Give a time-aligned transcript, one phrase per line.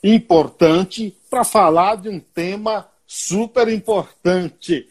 [0.05, 4.86] importante para falar de um tema super importante.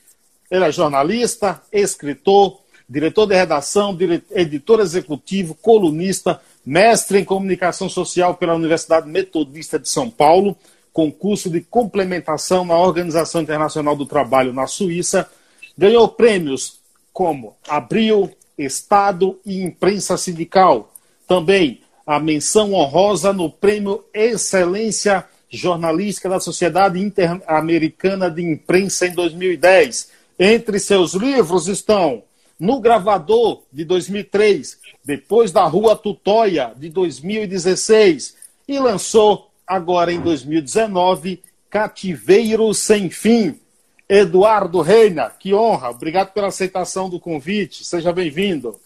[0.49, 3.95] Ele é jornalista, escritor, diretor de redação,
[4.31, 10.57] editor executivo, colunista, mestre em comunicação social pela Universidade Metodista de São Paulo,
[10.91, 15.29] concurso de complementação na Organização Internacional do Trabalho na Suíça,
[15.77, 16.79] ganhou prêmios
[17.13, 20.93] como Abril, Estado e Imprensa Sindical.
[21.27, 30.11] Também a menção honrosa no Prêmio Excelência Jornalística da Sociedade Interamericana de Imprensa em 2010.
[30.37, 32.23] Entre seus livros estão
[32.59, 38.35] No Gravador, de 2003, Depois da Rua Tutóia, de 2016,
[38.67, 43.59] e lançou, agora em 2019, Cativeiro Sem Fim,
[44.07, 45.89] Eduardo Reina, que honra.
[45.89, 47.83] Obrigado pela aceitação do convite.
[47.83, 48.79] Seja bem-vindo.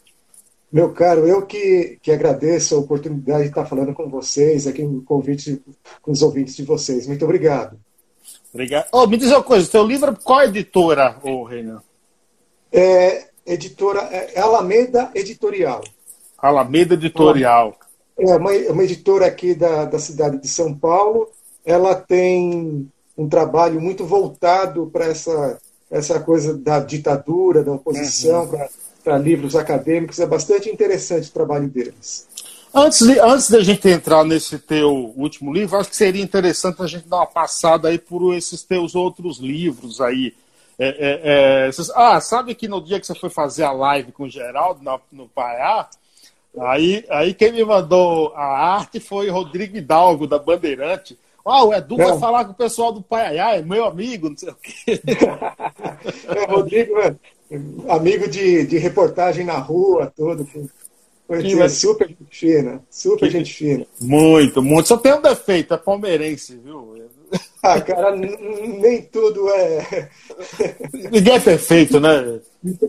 [0.71, 5.01] Meu caro, eu que, que agradeço a oportunidade de estar falando com vocês, aqui no
[5.01, 5.61] convite
[6.01, 7.07] com os ouvintes de vocês.
[7.07, 7.77] Muito obrigado.
[8.53, 8.87] Obrigado.
[8.91, 11.83] Oh, me diz uma coisa, seu livro, qual editora, oh, Reina?
[12.71, 15.83] É editora é Alameda Editorial.
[16.37, 17.75] Alameda Editorial.
[18.17, 21.29] É uma, uma editora aqui da, da cidade de São Paulo.
[21.65, 22.87] Ela tem
[23.19, 25.59] um trabalho muito voltado para essa,
[25.91, 28.67] essa coisa da ditadura, da oposição, uhum.
[29.03, 30.19] para livros acadêmicos.
[30.19, 32.29] É bastante interessante o trabalho deles.
[32.73, 36.87] Antes de, antes da gente entrar nesse teu último livro, acho que seria interessante a
[36.87, 40.33] gente dar uma passada aí por esses teus outros livros aí.
[40.77, 44.23] É, é, é, ah, sabe que no dia que você foi fazer a live com
[44.23, 45.89] o Geraldo no, no Paiá,
[46.57, 51.17] aí, aí quem me mandou a arte foi Rodrigo Hidalgo, da Bandeirante.
[51.45, 54.49] Ah, o Edu vai falar com o pessoal do Paiaiá, é meu amigo, não sei
[54.49, 55.01] o quê.
[56.35, 57.15] é, Rodrigo, é,
[57.89, 60.47] amigo de, de reportagem na rua, tudo.
[61.29, 61.73] Foi dizer, mas...
[61.73, 63.31] super gente fina, super que...
[63.31, 63.85] gente fina.
[64.01, 64.87] Muito, muito.
[64.87, 66.97] Só tem um defeito, é palmeirense, viu?
[67.61, 70.09] Ah, cara, nem tudo é.
[71.11, 72.39] Ninguém é perfeito, né?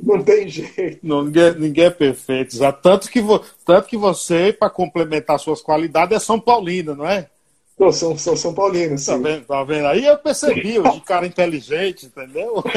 [0.01, 1.01] Não tem jeito.
[1.03, 2.57] Não, ninguém, ninguém é perfeito.
[2.81, 3.43] Tanto que, vo...
[3.67, 7.29] Tanto que você, para complementar suas qualidades, é São Paulino, não é?
[7.81, 9.07] Não, são, são São Paulinos.
[9.07, 9.87] Tá vendo, tá vendo?
[9.87, 12.63] Aí eu percebi, de cara inteligente, entendeu?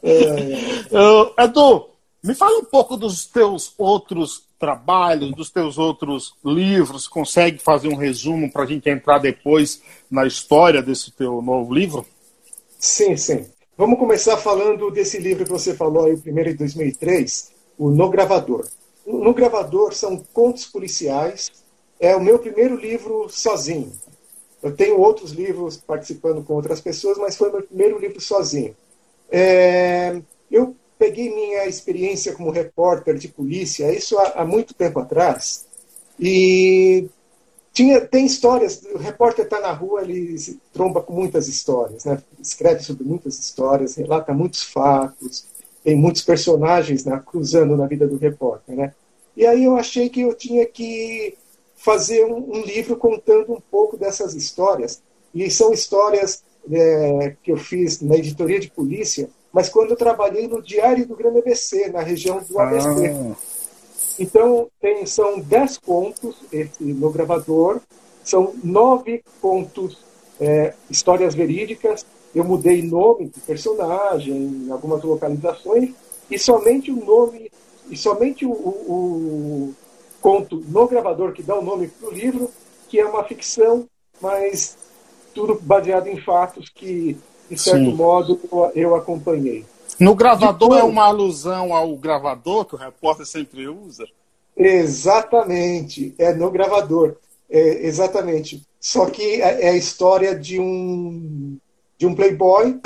[0.00, 0.86] é.
[0.88, 1.88] eu, Edu,
[2.22, 7.08] me fala um pouco dos teus outros trabalhos, dos teus outros livros.
[7.08, 12.06] Consegue fazer um resumo para a gente entrar depois na história desse teu novo livro?
[12.78, 13.44] Sim, sim.
[13.76, 18.08] Vamos começar falando desse livro que você falou aí, o primeiro em 2003, o No
[18.08, 18.68] Gravador.
[19.04, 21.50] No Gravador são contos policiais
[22.02, 23.92] é o meu primeiro livro sozinho.
[24.60, 28.76] Eu tenho outros livros participando com outras pessoas, mas foi meu primeiro livro sozinho.
[29.30, 30.20] É,
[30.50, 35.64] eu peguei minha experiência como repórter de polícia, isso há, há muito tempo atrás,
[36.18, 37.08] e
[37.72, 42.20] tinha, tem histórias, o repórter está na rua, ele se tromba com muitas histórias, né?
[42.40, 45.46] escreve sobre muitas histórias, relata muitos fatos,
[45.84, 48.76] tem muitos personagens né, cruzando na vida do repórter.
[48.76, 48.94] Né?
[49.36, 51.36] E aí eu achei que eu tinha que
[51.82, 55.02] fazer um, um, livro contando um pouco dessas histórias.
[55.34, 60.46] E são histórias é, que eu fiz na editoria de polícia, mas quando eu trabalhei
[60.46, 63.08] no Diário do Grande ABC, na região do ABC.
[63.08, 63.34] Ah.
[64.18, 67.80] Então, tem, são dez contos esse, no gravador,
[68.22, 69.98] são nove contos,
[70.40, 72.06] é, histórias verídicas.
[72.32, 75.90] Eu mudei nome de personagem, algumas localizações,
[76.30, 77.50] e somente o nome,
[77.90, 79.74] e somente o, o,
[80.22, 82.48] conto no gravador que dá o nome para o livro,
[82.88, 83.86] que é uma ficção,
[84.20, 84.78] mas
[85.34, 87.18] tudo baseado em fatos que,
[87.50, 87.94] de certo Sim.
[87.94, 88.40] modo,
[88.74, 89.66] eu acompanhei.
[89.98, 90.80] No gravador Depois...
[90.80, 94.06] é uma alusão ao gravador que o repórter sempre usa?
[94.56, 97.16] Exatamente, é no gravador.
[97.50, 98.62] É, exatamente.
[98.80, 101.58] Só que é, é a história de um,
[101.98, 102.80] de um playboy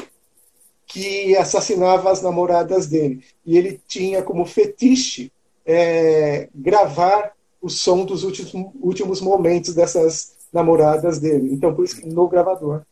[0.87, 3.25] que assassinava as namoradas dele.
[3.45, 5.31] E ele tinha como fetiche
[5.67, 11.53] é, gravar o som dos últimos, últimos momentos dessas namoradas dele.
[11.53, 12.83] Então, por isso que no gravador.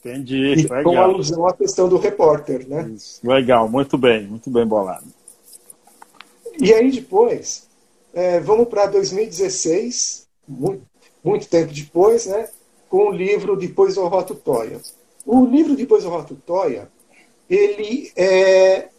[0.00, 0.36] Entendi.
[0.36, 0.84] E legal.
[0.84, 2.90] com alusão à questão do repórter, né?
[2.94, 3.26] Isso.
[3.26, 5.06] Legal, muito bem, muito bem bolado.
[6.58, 7.66] E aí depois,
[8.12, 10.82] é, vamos para 2016, muito,
[11.24, 12.48] muito, tempo depois, né?
[12.88, 14.80] Com o livro Depois do Roto Toia.
[15.24, 16.88] O livro Depois do Roto Toia,
[17.48, 18.89] ele é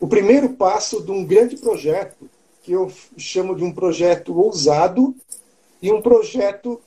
[0.00, 2.28] o primeiro passo de um grande projeto
[2.62, 5.14] que eu chamo de um projeto ousado
[5.80, 6.80] e um projeto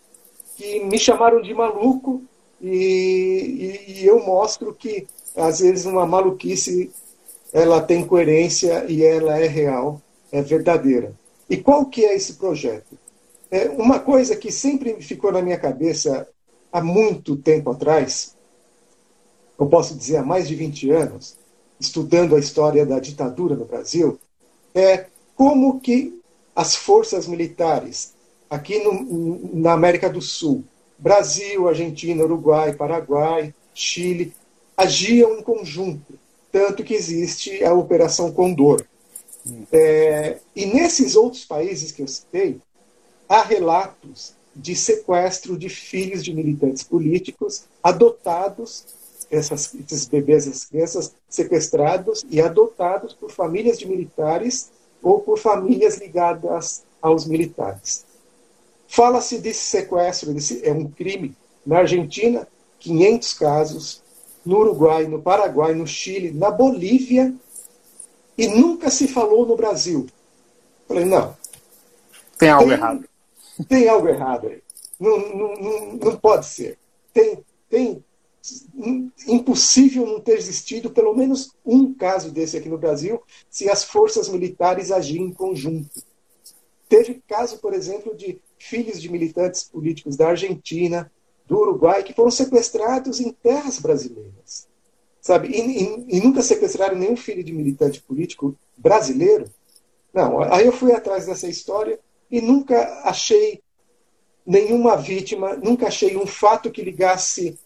[0.55, 2.23] que me chamaram de maluco
[2.61, 6.91] e, e, e, eu mostro que às vezes uma maluquice
[7.51, 10.01] ela tem coerência e ela é real,
[10.31, 11.13] é verdadeira.
[11.49, 12.97] E qual que é esse projeto?
[13.51, 16.27] É uma coisa que sempre ficou na minha cabeça
[16.71, 18.35] há muito tempo atrás,
[19.59, 21.37] eu posso dizer há mais de 20 anos,
[21.83, 24.19] estudando a história da ditadura no Brasil,
[24.73, 26.19] é como que
[26.55, 28.13] as forças militares
[28.49, 30.63] aqui no, na América do Sul,
[30.97, 34.33] Brasil, Argentina, Uruguai, Paraguai, Chile,
[34.77, 36.13] agiam em conjunto,
[36.51, 38.85] tanto que existe a Operação Condor.
[39.71, 42.59] É, e nesses outros países que eu citei,
[43.27, 48.85] há relatos de sequestro de filhos de militantes políticos adotados,
[49.33, 54.71] essas, esses bebês, essas crianças sequestrados e adotados por famílias de militares
[55.01, 58.05] ou por famílias ligadas aos militares.
[58.87, 61.35] Fala-se desse sequestro, desse, é um crime.
[61.65, 62.47] Na Argentina,
[62.79, 64.03] 500 casos.
[64.45, 67.33] No Uruguai, no Paraguai, no Chile, na Bolívia.
[68.37, 70.05] E nunca se falou no Brasil.
[70.87, 71.35] Falei, não.
[72.37, 73.05] Tem algo tem, errado.
[73.69, 74.61] Tem algo errado aí.
[74.99, 76.77] Não, não, não, não pode ser.
[77.13, 77.39] Tem,
[77.69, 78.03] tem
[79.27, 84.27] impossível não ter existido pelo menos um caso desse aqui no Brasil se as forças
[84.27, 86.03] militares agirem em conjunto.
[86.89, 91.11] Teve caso, por exemplo, de filhos de militantes políticos da Argentina,
[91.47, 94.67] do Uruguai, que foram sequestrados em terras brasileiras.
[95.21, 95.47] Sabe?
[95.47, 99.49] E, e, e nunca sequestraram nenhum filho de militante político brasileiro.
[100.13, 101.99] Não, aí eu fui atrás dessa história
[102.29, 103.61] e nunca achei
[104.45, 107.57] nenhuma vítima, nunca achei um fato que ligasse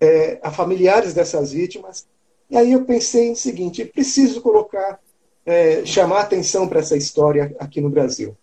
[0.00, 2.06] é, a familiares dessas vítimas.
[2.48, 4.98] E aí eu pensei o seguinte: preciso colocar,
[5.44, 8.36] é, chamar atenção para essa história aqui no Brasil.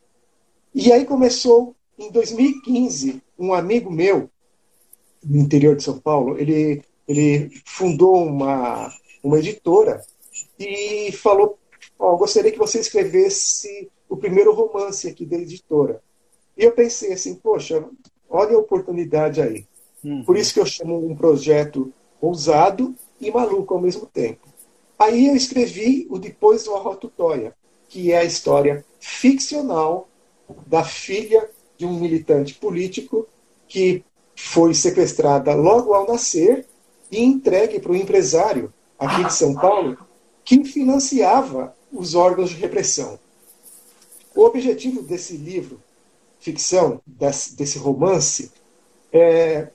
[0.74, 4.30] E aí começou, em 2015, um amigo meu,
[5.24, 8.94] no interior de São Paulo, ele, ele fundou uma,
[9.24, 10.02] uma editora
[10.60, 11.58] e falou:
[11.98, 16.02] oh, gostaria que você escrevesse o primeiro romance aqui da editora.
[16.56, 17.84] E eu pensei assim: poxa,
[18.30, 19.66] olha a oportunidade aí.
[20.08, 20.24] Uhum.
[20.24, 24.48] Por isso que eu chamo um projeto ousado e maluco ao mesmo tempo.
[24.98, 27.54] Aí eu escrevi o Depois do Arrotutóia,
[27.90, 30.08] que é a história ficcional
[30.66, 33.28] da filha de um militante político
[33.68, 36.66] que foi sequestrada logo ao nascer
[37.12, 39.98] e entregue para o empresário aqui de São Paulo
[40.44, 43.20] que financiava os órgãos de repressão.
[44.34, 45.82] O objetivo desse livro,
[46.40, 48.52] ficção, desse, desse romance,
[49.12, 49.68] é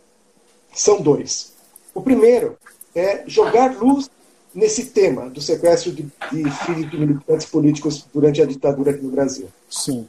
[0.75, 1.53] são dois.
[1.95, 2.57] O primeiro
[2.95, 4.11] é jogar luz
[4.55, 9.11] nesse tema do sequestro de, de filhos de militantes políticos durante a ditadura aqui no
[9.11, 9.49] Brasil.
[9.71, 10.09] Sim.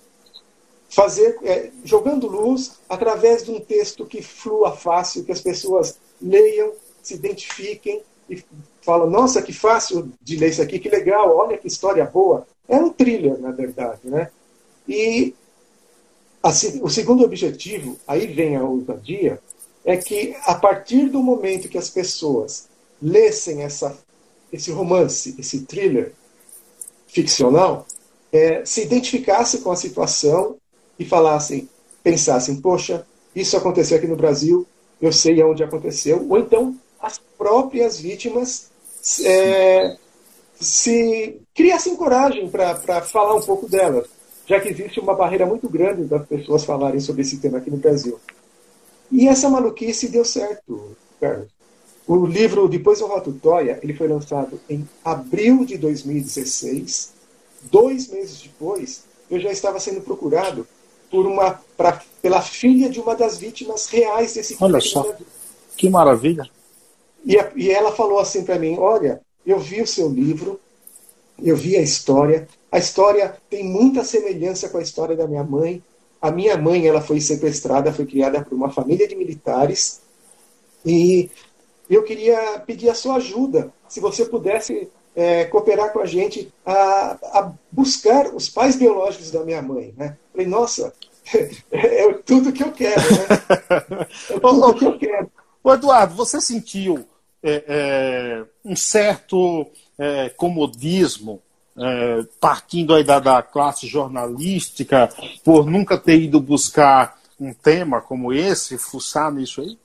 [0.89, 6.72] Fazer, é, jogando luz através de um texto que flua fácil, que as pessoas leiam,
[7.01, 8.43] se identifiquem e
[8.82, 12.46] falam: nossa, que fácil de ler isso aqui, que legal, olha que história boa.
[12.67, 14.29] É um thriller, na verdade, né?
[14.88, 15.34] E
[16.41, 19.39] assim, o segundo objetivo, aí vem a ousadia,
[19.85, 22.67] é que a partir do momento que as pessoas
[23.01, 23.97] lessem essa,
[24.51, 26.13] esse romance, esse thriller
[27.07, 27.85] ficcional,
[28.31, 30.57] é, se identificassem com a situação
[30.97, 31.69] e falassem,
[32.01, 34.65] pensassem, poxa, isso aconteceu aqui no Brasil,
[35.01, 38.69] eu sei aonde aconteceu, ou então as próprias vítimas
[39.25, 39.97] é,
[40.59, 44.07] se criassem coragem para falar um pouco delas,
[44.47, 47.77] já que existe uma barreira muito grande das pessoas falarem sobre esse tema aqui no
[47.77, 48.19] Brasil.
[49.12, 51.48] E essa maluquice deu certo, Carlos.
[52.05, 57.13] O livro Depois do Roto Toia, ele foi lançado em abril de 2016.
[57.63, 60.67] Dois meses depois, eu já estava sendo procurado
[61.10, 64.74] por uma, pra, pela filha de uma das vítimas reais desse crime.
[64.74, 65.15] Olha só,
[65.77, 66.50] que maravilha.
[67.25, 70.60] E, e ela falou assim para mim: Olha, eu vi o seu livro,
[71.41, 72.48] eu vi a história.
[72.72, 75.81] A história tem muita semelhança com a história da minha mãe.
[76.23, 79.99] A minha mãe ela foi sequestrada, foi criada por uma família de militares.
[80.85, 81.29] E
[81.89, 87.17] eu queria pedir a sua ajuda, se você pudesse é, cooperar com a gente a,
[87.39, 89.93] a, buscar os pais biológicos da minha mãe.
[89.97, 90.17] Né?
[90.31, 90.93] Falei, nossa,
[91.69, 94.07] é, tudo que eu quero, né?
[94.29, 95.29] É tudo que eu quero.
[95.61, 97.05] Ô, Eduardo, você sentiu
[97.43, 99.67] é, é, um certo
[99.99, 101.41] é, comodismo
[101.77, 105.09] é, partindo aí da, da, classe jornalística
[105.43, 109.77] por nunca ter ido buscar um tema como esse, fuçar nisso aí?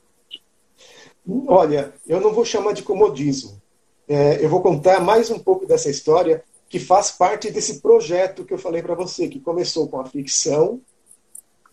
[1.47, 3.61] Olha, eu não vou chamar de comodismo.
[4.07, 8.53] É, eu vou contar mais um pouco dessa história que faz parte desse projeto que
[8.53, 10.79] eu falei para você, que começou com a ficção.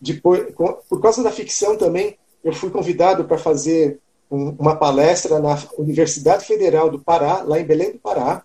[0.01, 5.39] Depois, com, por causa da ficção também, eu fui convidado para fazer um, uma palestra
[5.39, 8.43] na Universidade Federal do Pará, lá em Belém do Pará,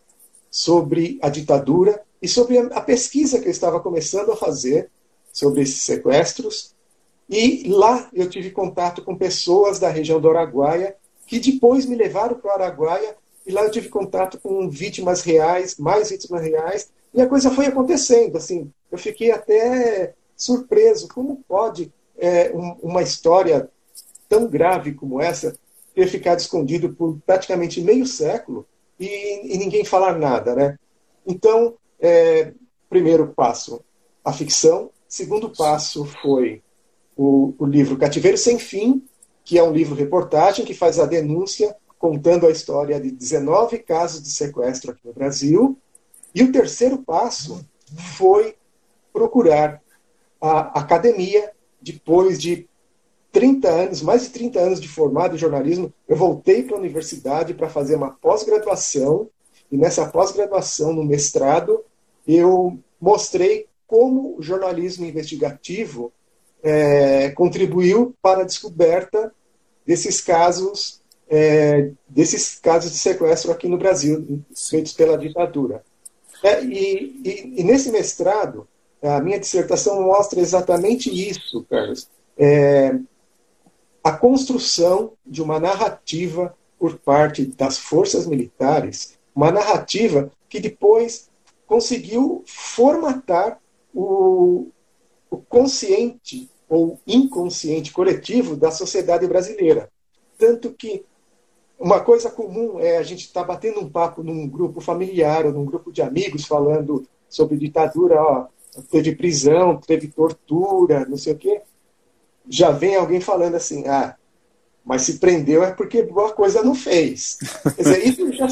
[0.51, 4.91] sobre a ditadura e sobre a, pesquisa que eu estava começando a fazer
[5.31, 6.75] sobre esses sequestros.
[7.29, 12.35] E lá eu tive contato com pessoas da região do Araguaia que depois me levaram
[12.35, 13.15] para o Araguaia
[13.47, 17.65] e lá eu tive contato com vítimas reais, mais vítimas reais, e a coisa foi
[17.65, 18.37] acontecendo.
[18.37, 21.07] Assim, eu fiquei até surpreso.
[21.07, 23.69] Como pode é, um, uma história
[24.27, 25.55] tão grave como essa
[25.95, 28.65] ter ficado escondido por praticamente meio século
[29.01, 30.77] e, e ninguém falar nada, né?
[31.25, 32.53] Então, é,
[32.87, 33.83] primeiro passo,
[34.23, 34.91] a ficção.
[35.07, 36.61] Segundo passo foi
[37.17, 39.03] o, o livro Cativeiro Sem Fim,
[39.43, 44.29] que é um livro-reportagem que faz a denúncia contando a história de 19 casos de
[44.29, 45.77] sequestro aqui no Brasil.
[46.33, 47.65] E o terceiro passo
[48.17, 48.55] foi
[49.11, 49.81] procurar
[50.39, 52.67] a academia, depois de
[53.31, 57.53] 30 anos, mais de 30 anos de formado em jornalismo, eu voltei para a universidade
[57.53, 59.29] para fazer uma pós-graduação,
[59.71, 61.83] e nessa pós-graduação, no mestrado,
[62.27, 66.11] eu mostrei como o jornalismo investigativo
[66.63, 69.33] é, contribuiu para a descoberta
[69.85, 75.81] desses casos é, desses casos de sequestro aqui no Brasil feitos pela ditadura.
[76.43, 78.67] É, e, e, e, nesse mestrado
[79.01, 82.09] a minha dissertação mostra exatamente isso Carlos.
[82.37, 82.93] É,
[84.03, 91.29] a construção de uma narrativa por parte das forças militares uma narrativa que depois
[91.65, 93.59] conseguiu formatar
[93.93, 94.67] o,
[95.29, 99.89] o consciente ou inconsciente coletivo da sociedade brasileira.
[100.37, 101.05] Tanto que
[101.79, 105.53] uma coisa comum é a gente estar tá batendo um papo num grupo familiar ou
[105.53, 108.47] num grupo de amigos falando sobre ditadura, ó,
[108.89, 111.61] teve prisão, teve tortura, não sei o quê.
[112.49, 114.15] Já vem alguém falando assim, ah,
[114.83, 117.37] mas se prendeu é porque boa coisa não fez.
[117.75, 118.47] Quer dizer, isso já,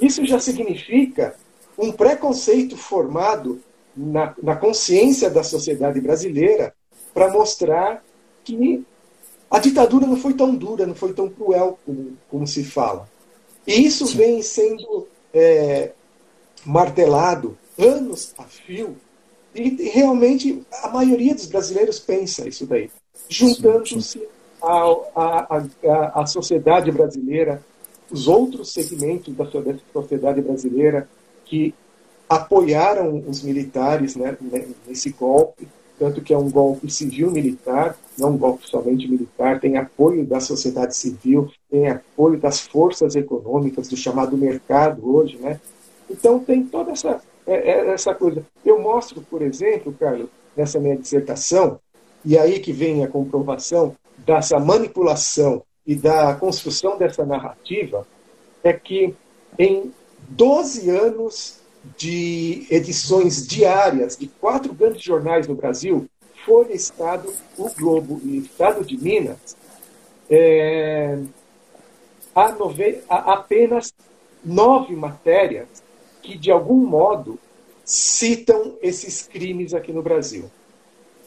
[0.00, 1.34] isso já significa
[1.76, 3.60] um preconceito formado
[3.96, 6.74] na, na consciência da sociedade brasileira
[7.12, 8.04] para mostrar
[8.44, 8.84] que
[9.50, 13.08] a ditadura não foi tão dura, não foi tão cruel como, como se fala.
[13.66, 14.16] E isso Sim.
[14.16, 15.92] vem sendo é,
[16.64, 18.96] martelado anos a fio,
[19.54, 22.90] e, e, realmente a maioria dos brasileiros pensa isso daí,
[23.28, 24.26] juntando-se
[24.62, 27.62] à sociedade brasileira,
[28.10, 29.46] os outros segmentos da
[29.92, 31.08] sociedade brasileira
[31.44, 31.74] que
[32.28, 34.36] apoiaram os militares né,
[34.86, 35.68] nesse golpe,
[35.98, 40.96] tanto que é um golpe civil-militar, não um golpe somente militar, tem apoio da sociedade
[40.96, 45.60] civil, tem apoio das forças econômicas, do chamado mercado hoje, né?
[46.10, 48.44] Então tem toda essa, é, é, essa coisa.
[48.64, 51.78] Eu mostro, por exemplo, Carlos, nessa minha dissertação,
[52.24, 58.06] e aí que vem a comprovação dessa manipulação e da construção dessa narrativa,
[58.62, 59.14] é que
[59.58, 59.92] em
[60.28, 61.60] 12 anos
[61.96, 66.08] de edições diárias de quatro grandes jornais no Brasil,
[66.44, 69.56] Folha, Estado, O Globo e Estado de Minas,
[70.30, 71.18] é,
[72.34, 73.92] há, nove, há apenas
[74.42, 75.68] nove matérias
[76.22, 77.38] que, de algum modo,
[77.84, 80.50] citam esses crimes aqui no Brasil.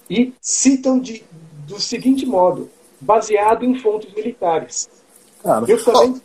[0.09, 1.23] E citam de,
[1.67, 4.89] do seguinte modo, baseado em fontes militares.
[5.43, 6.21] Cara, eu também,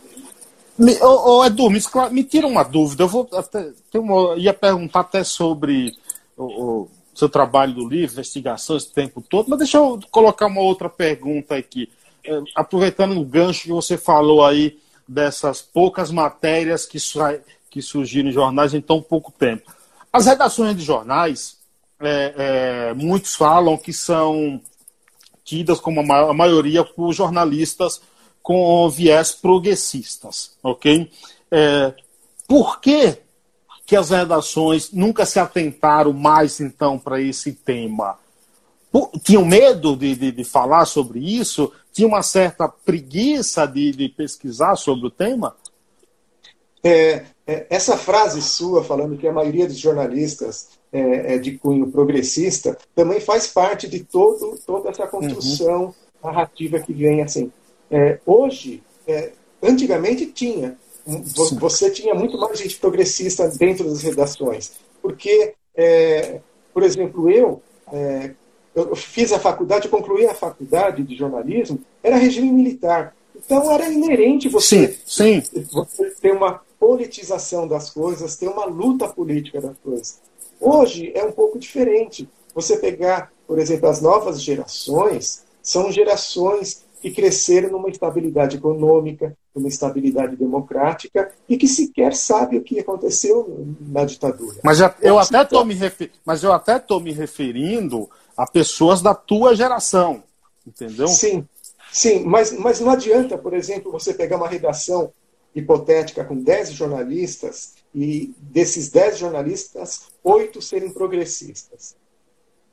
[0.77, 1.79] me, oh, oh, Edu, me,
[2.11, 3.03] me, tira uma dúvida.
[3.03, 5.93] Eu vou até, uma, ia perguntar até sobre
[6.35, 10.61] o, o, seu trabalho do livro, investigação esse tempo todo, mas deixa eu colocar uma
[10.61, 11.89] outra pergunta aqui.
[12.25, 16.97] É, aproveitando o gancho que você falou aí dessas poucas matérias que,
[17.69, 19.71] que surgiram em jornais em tão pouco tempo.
[20.11, 21.57] As redações de jornais,
[22.03, 24.61] é, é, muitos falam que são
[25.43, 28.01] tidas como a maioria por jornalistas
[28.41, 31.09] com viés progressistas, ok?
[31.51, 31.93] É,
[32.47, 33.17] por que,
[33.85, 38.17] que as redações nunca se atentaram mais, então, para esse tema?
[38.91, 41.71] Por, tinham medo de, de, de, falar sobre isso?
[41.91, 45.55] Tinha uma certa preguiça de, de pesquisar sobre o tema?
[46.83, 51.91] É, é, essa frase sua, falando que a maioria dos jornalistas é, é de cunho
[51.91, 55.93] progressista, também faz parte de todo, toda essa construção uhum.
[56.23, 57.51] narrativa que vem assim.
[57.89, 59.31] É, hoje, é,
[59.61, 60.77] antigamente tinha,
[61.57, 66.39] você tinha muito mais gente progressista dentro das redações, porque, é,
[66.73, 67.61] por exemplo, eu,
[68.75, 73.15] eu fiz a faculdade, concluí a faculdade de jornalismo, era regime militar.
[73.35, 75.67] Então era inerente você, sim, sim.
[75.71, 80.21] você ter uma politização das coisas, ter uma luta política das coisas.
[80.63, 82.29] Hoje é um pouco diferente.
[82.55, 89.67] Você pegar, por exemplo, as novas gerações, são gerações que cresceram numa estabilidade econômica, numa
[89.67, 94.55] estabilidade democrática e que sequer sabe o que aconteceu na ditadura.
[94.63, 96.11] Mas eu, eu até estou me refer...
[96.25, 100.23] mas eu até estou me referindo a pessoas da tua geração,
[100.65, 101.09] entendeu?
[101.09, 101.45] Sim,
[101.91, 105.11] sim, mas, mas não adianta, por exemplo, você pegar uma redação
[105.53, 111.95] hipotética com 10 jornalistas e desses 10 jornalistas, oito serem progressistas.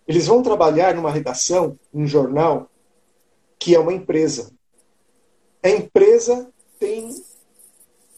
[0.07, 2.71] Eles vão trabalhar numa redação, um jornal,
[3.59, 4.51] que é uma empresa.
[5.63, 7.15] A empresa tem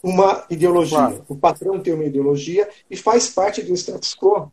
[0.02, 1.24] uma ideologia, claro.
[1.28, 4.52] o patrão tem uma ideologia e faz parte do status quo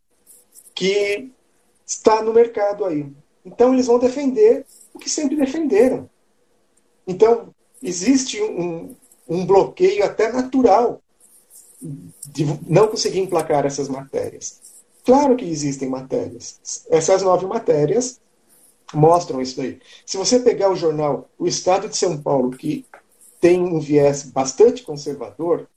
[0.76, 1.32] que
[1.86, 3.12] está no mercado aí.
[3.44, 6.10] Então eles vão defender o que sempre defenderam.
[7.08, 8.96] Então existe um,
[9.28, 11.02] um bloqueio até natural
[11.82, 14.69] de não conseguir emplacar essas matérias.
[15.06, 16.60] Claro que existem matérias.
[16.90, 18.20] Essas nove matérias
[18.94, 19.80] mostram isso daí.
[20.06, 22.86] Se você pegar o jornal O Estado de São Paulo, que
[23.40, 25.68] tem um viés bastante conservador,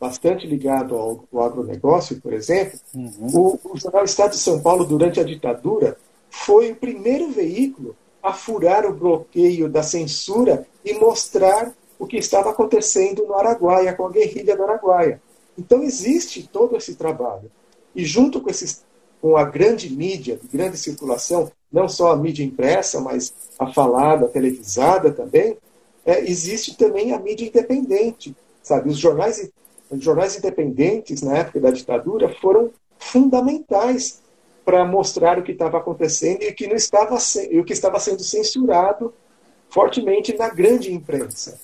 [0.00, 3.30] bastante ligado ao, ao agronegócio, por exemplo, uhum.
[3.32, 5.96] o, o jornal Estado de São Paulo, durante a ditadura,
[6.28, 12.50] foi o primeiro veículo a furar o bloqueio da censura e mostrar o que estava
[12.50, 15.20] acontecendo no Araguaia, com a guerrilha do Araguaia.
[15.56, 17.50] Então existe todo esse trabalho.
[17.94, 18.82] E junto com, esses,
[19.20, 24.28] com a grande mídia, grande circulação, não só a mídia impressa, mas a falada, a
[24.28, 25.56] televisada também,
[26.04, 28.34] é, existe também a mídia independente.
[28.62, 28.88] Sabe?
[28.88, 29.50] Os jornais,
[29.90, 34.22] os jornais independentes, na época da ditadura, foram fundamentais
[34.64, 37.18] para mostrar o que estava acontecendo e o que, não estava,
[37.50, 39.12] e o que estava sendo censurado
[39.68, 41.58] fortemente na grande imprensa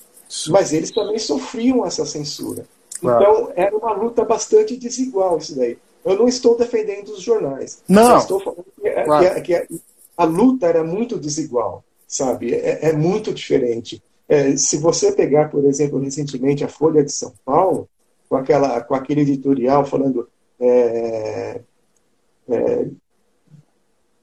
[0.49, 2.65] mas eles também sofriam essa censura.
[2.99, 5.77] Então, era uma luta bastante desigual isso daí.
[6.03, 7.81] Eu não estou defendendo os jornais.
[7.87, 8.17] Não.
[8.17, 9.25] estou falando que, é, claro.
[9.25, 9.67] que, é, que, é,
[10.17, 12.53] a luta era muito desigual, sabe?
[12.53, 14.01] É, é muito diferente.
[14.27, 17.87] É, se você pegar, por exemplo, recentemente a Folha de São Paulo,
[18.29, 20.27] com, aquela, com aquele editorial falando
[20.59, 21.59] é,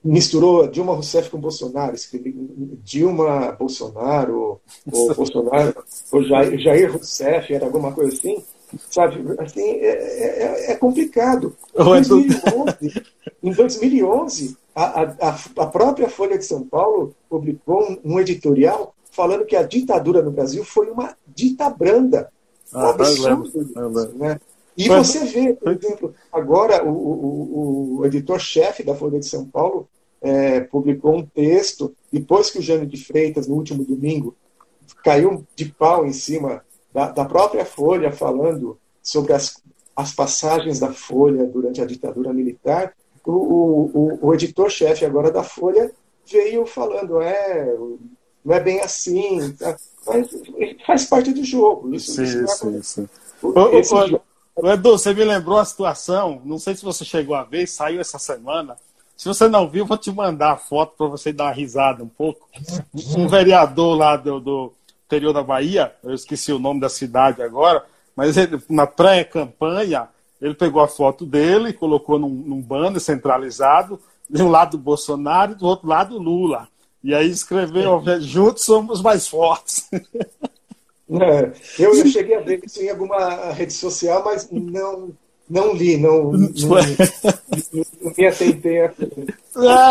[0.02, 2.34] misturou Dilma Rousseff com Bolsonaro, escrevi
[2.82, 4.60] Dilma Bolsonaro,
[4.90, 8.42] ou Bolsonaro, ou Jair, Jair Rousseff, era alguma coisa assim,
[8.90, 9.24] sabe?
[9.38, 11.56] Assim, é, é, é complicado.
[11.74, 13.02] Em 2011,
[13.42, 19.44] em 2011 a, a, a, própria Folha de São Paulo publicou um, um, editorial falando
[19.44, 22.30] que a ditadura no Brasil foi uma dita branda.
[22.72, 23.46] Um ah, absurdo.
[23.46, 24.38] Isso, né?
[24.76, 29.88] E você vê, por exemplo, agora o, o, o editor-chefe da Folha de São Paulo
[30.22, 34.36] é, publicou um texto, depois que o Jânio de Freitas, no último domingo,
[35.02, 36.62] caiu de pau em cima
[36.98, 39.62] da, da própria Folha, falando sobre as,
[39.94, 42.92] as passagens da Folha durante a ditadura militar,
[43.24, 45.92] o, o, o editor-chefe agora da Folha
[46.26, 47.72] veio falando, é,
[48.44, 49.76] não é bem assim, tá?
[50.06, 50.28] mas
[50.84, 51.94] faz parte do jogo.
[51.94, 53.08] Isso, sim, isso, sim, sim.
[53.74, 54.20] Esse ô,
[54.56, 58.00] ô, Edu, você me lembrou a situação, não sei se você chegou a ver, saiu
[58.00, 58.76] essa semana,
[59.16, 62.08] se você não viu, vou te mandar a foto para você dar uma risada um
[62.08, 62.48] pouco.
[63.16, 64.72] Um vereador lá do, do
[65.08, 67.82] interior da Bahia, eu esqueci o nome da cidade agora,
[68.14, 70.06] mas ele, na pré-campanha,
[70.40, 75.54] ele pegou a foto dele, colocou num, num banner centralizado, de um lado Bolsonaro e
[75.54, 76.68] do outro lado Lula.
[77.02, 79.88] E aí escreveu, juntos somos mais fortes.
[81.10, 85.16] É, eu, eu cheguei a ver isso em alguma rede social, mas não
[85.48, 86.48] não li, não, não, não
[88.16, 88.94] me atentei a.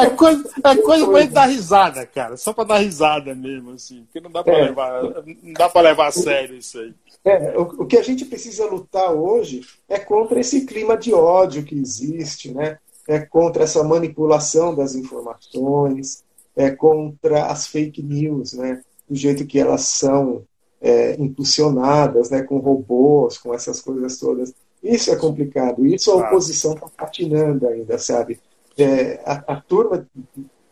[0.03, 2.37] É coisa, é coisa pra gente dar risada, cara.
[2.37, 4.03] Só pra dar risada mesmo, assim.
[4.03, 4.63] Porque não dá pra, é.
[4.63, 6.93] levar, não dá pra levar a sério isso aí.
[7.25, 11.63] É, o, o, que a gente precisa lutar hoje é contra esse clima de ódio
[11.63, 12.77] que existe, né?
[13.07, 16.23] É contra essa manipulação das informações,
[16.55, 18.81] é contra as fake news, né?
[19.09, 20.45] Do jeito que elas são
[20.81, 24.53] é, impulsionadas, né, com robôs, com essas coisas todas.
[24.87, 25.85] Isso é complicado.
[25.85, 28.39] Isso a oposição está patinando ainda, sabe?
[28.77, 30.07] É, a, a, turma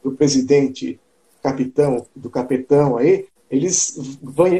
[0.04, 0.99] do presidente
[1.41, 3.97] capitão, do capitão aí, eles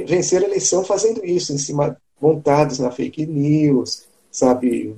[0.08, 4.96] venceram a eleição fazendo isso, em cima, montados na fake news, sabe?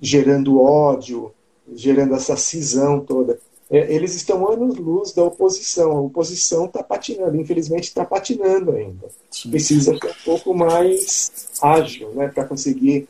[0.00, 1.32] Gerando ódio,
[1.74, 3.38] gerando essa cisão toda.
[3.70, 5.92] É, eles estão anos-luz da oposição.
[5.92, 9.08] A oposição está patinando, infelizmente está patinando ainda.
[9.50, 13.06] Precisa ser um pouco mais ágil né, para conseguir,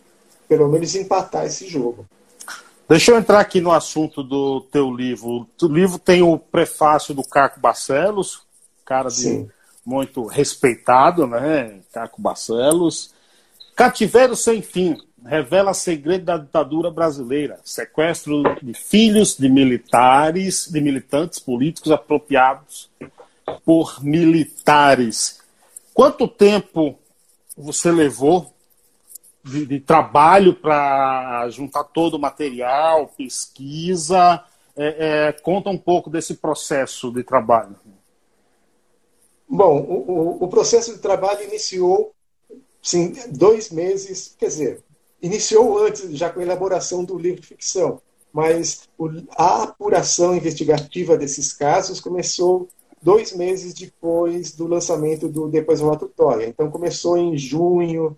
[0.49, 2.07] pelo menos, empatar esse jogo.
[2.89, 5.47] Deixa eu entrar aqui no assunto do teu livro.
[5.63, 8.41] O livro tem o prefácio do Caco Barcelos,
[8.85, 9.47] cara de
[9.85, 11.81] muito respeitado, né?
[11.93, 13.13] Caco Barcelos.
[13.77, 21.39] Cativeiro sem fim revela segredo da ditadura brasileira, sequestro de filhos de militares, de militantes
[21.39, 22.91] políticos apropriados
[23.65, 25.41] por militares.
[25.93, 26.99] Quanto tempo
[27.57, 28.53] você levou
[29.45, 34.45] de, de trabalho para juntar todo o material, pesquisa?
[34.77, 37.77] É, é, conta um pouco desse processo de trabalho.
[39.49, 42.13] Bom, o, o processo de trabalho iniciou
[42.83, 44.83] sim, dois meses, quer dizer,
[45.21, 48.01] iniciou antes, já com a elaboração do livro de ficção,
[48.33, 48.89] mas
[49.37, 52.69] a apuração investigativa desses casos começou
[53.01, 56.47] dois meses depois do lançamento do Depois Relatório.
[56.47, 58.17] Então começou em junho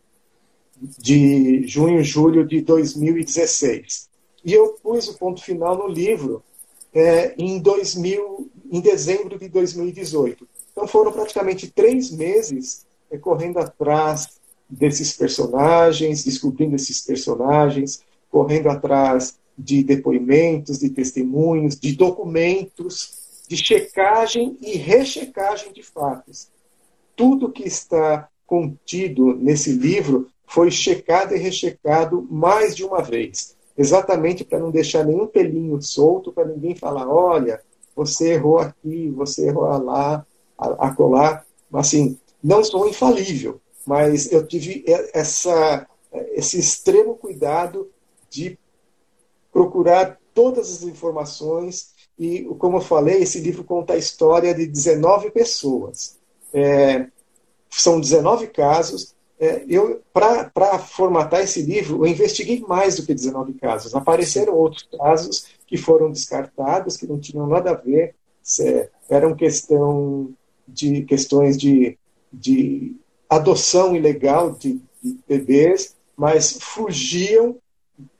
[0.99, 4.09] de junho, julho de 2016.
[4.45, 6.43] E eu pus o ponto final no livro
[6.93, 10.49] é, em 2000, em dezembro de 2018.
[10.73, 19.38] Então foram praticamente três meses é, correndo atrás desses personagens, descobrindo esses personagens, correndo atrás
[19.59, 26.49] de depoimentos, de testemunhos, de documentos, de checagem e rechecagem de fatos.
[27.16, 34.45] Tudo que está contido nesse livro foi checado e rechecado mais de uma vez, exatamente
[34.45, 37.63] para não deixar nenhum pelinho solto, para ninguém falar, olha,
[37.95, 40.27] você errou aqui, você errou lá,
[40.59, 41.45] acolá.
[41.73, 44.85] Assim, não sou infalível, mas eu tive
[45.15, 45.87] essa,
[46.33, 47.89] esse extremo cuidado
[48.29, 48.59] de
[49.53, 55.31] procurar todas as informações e, como eu falei, esse livro conta a história de 19
[55.31, 56.19] pessoas.
[56.53, 57.07] É,
[57.71, 59.15] são 19 casos.
[59.40, 63.94] É, eu Para formatar esse livro, eu investiguei mais do que 19 casos.
[63.94, 68.14] Apareceram outros casos que foram descartados, que não tinham nada a ver,
[69.09, 70.31] eram questão
[70.68, 71.98] de questões de,
[72.33, 72.94] de
[73.29, 77.57] adoção ilegal de, de bebês, mas fugiam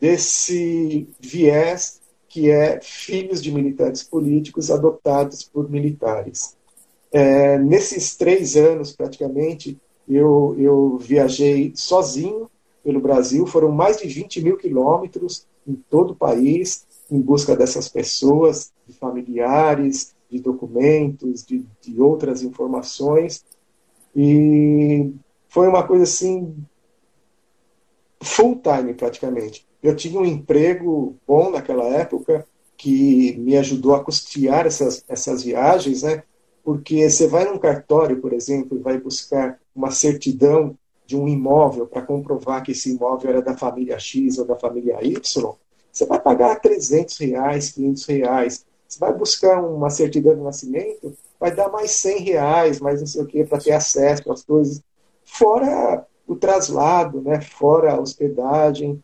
[0.01, 6.57] desse viés que é filhos de militantes políticos adotados por militares.
[7.13, 9.77] É, nesses três anos, praticamente,
[10.17, 12.51] eu, eu viajei sozinho
[12.83, 17.89] pelo Brasil, foram mais de 20 mil quilômetros em todo o país, em busca dessas
[17.89, 23.45] pessoas, de familiares, de documentos, de, de outras informações,
[24.15, 25.13] e
[25.49, 26.55] foi uma coisa assim,
[28.23, 29.67] full time praticamente.
[29.83, 32.47] Eu tinha um emprego bom naquela época
[32.77, 36.23] que me ajudou a custear essas, essas viagens, né?
[36.63, 41.87] Porque você vai num cartório, por exemplo, e vai buscar uma certidão de um imóvel
[41.87, 45.57] para comprovar que esse imóvel era da família X ou da família Y,
[45.93, 48.67] você vai pagar 300 reais, 500 reais.
[48.87, 53.23] Você vai buscar uma certidão de nascimento, vai dar mais 100 reais, mais não sei
[53.23, 54.83] o que, para ter acesso às coisas.
[55.25, 57.41] Fora o traslado, né?
[57.41, 59.03] fora a hospedagem,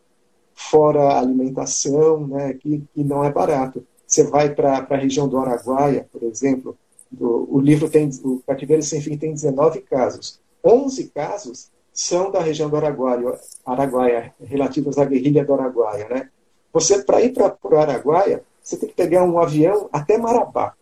[0.55, 2.55] fora a alimentação, né?
[2.55, 3.85] que, que não é barato.
[4.07, 6.77] Você vai para a região do Araguaia, por exemplo,
[7.11, 10.41] do, o livro tem, o Cativeiro Sem Fim tem 19 casos.
[10.65, 16.09] 11 casos são da região do Araguaia, Araguaia relativos à guerrilha do Araguaia.
[16.09, 16.29] Né?
[16.73, 20.75] Você, para ir para o Araguaia, você tem que pegar um avião até Marabá.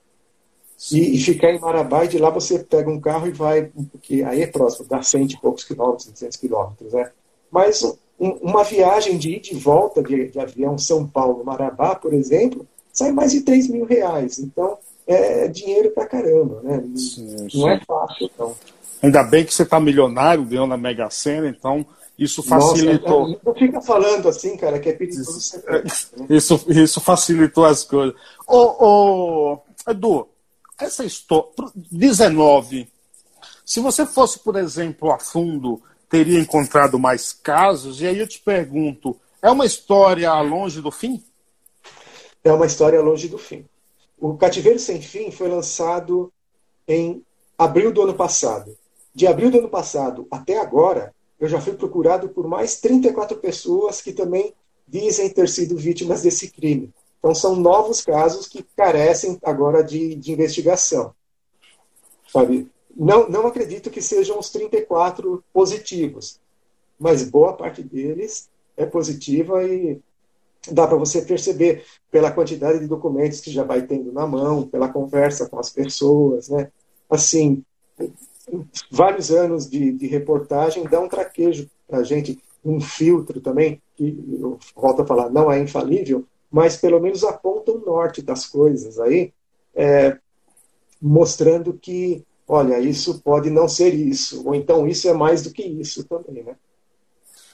[0.91, 4.23] E, e, ficar em Marabá e de lá você pega um carro e vai, porque
[4.23, 7.11] aí é próximo, dá 100 e poucos quilômetros, 200 quilômetros, né?
[7.51, 7.83] Mas
[8.19, 13.13] um, uma viagem de ida e volta de, de avião São Paulo-Marabá, por exemplo, sai
[13.13, 14.39] mais de 3 mil reais.
[14.39, 16.83] Então, é dinheiro pra caramba, né?
[16.97, 17.61] Sim, sim.
[17.61, 18.57] Não é fácil, então.
[19.03, 21.85] Ainda bem que você está milionário, ganhou na Mega Sena, então
[22.19, 23.29] isso facilitou.
[23.29, 25.39] Nossa, não fica falando assim, cara, que é perigoso.
[25.39, 25.83] Isso, né?
[26.31, 28.15] isso, isso, facilitou as coisas.
[28.47, 30.29] Ô, ô, Edu,
[30.79, 31.51] essa história.
[31.75, 32.89] 19.
[33.65, 38.01] Se você fosse, por exemplo, a fundo, teria encontrado mais casos?
[38.01, 41.23] E aí eu te pergunto: é uma história longe do fim?
[42.43, 43.67] É uma história longe do fim.
[44.27, 46.33] O Cativeiro Sem Fim foi lançado
[46.89, 47.23] em
[47.59, 48.75] abril do ano passado.
[49.15, 54.01] de abril do ano passado até agora, eu já fui procurado por mais 34 pessoas
[54.01, 54.55] que também
[54.89, 56.91] dizem ter sido vítimas desse crime.
[57.19, 61.15] Então, são novos casos que carecem agora de, de investigação.
[62.27, 62.67] Sabe?
[62.97, 66.41] Não, não acredito que sejam os 34 positivos,
[66.99, 70.01] mas boa parte deles é positiva e
[70.71, 74.89] dá para você perceber pela quantidade de documentos que já vai tendo na mão, pela
[74.89, 76.71] conversa com as pessoas, né?
[77.11, 77.63] Assim,
[78.91, 84.17] vários anos de, de reportagem dá um traquejo para a gente, um filtro também, que,
[84.75, 89.33] volto a falar, não é infalível, mas pelo menos aponta o norte das coisas aí,
[89.75, 90.19] é,
[91.01, 95.63] mostrando que, olha, isso pode não ser isso, ou então isso é mais do que
[95.63, 96.57] isso também, né?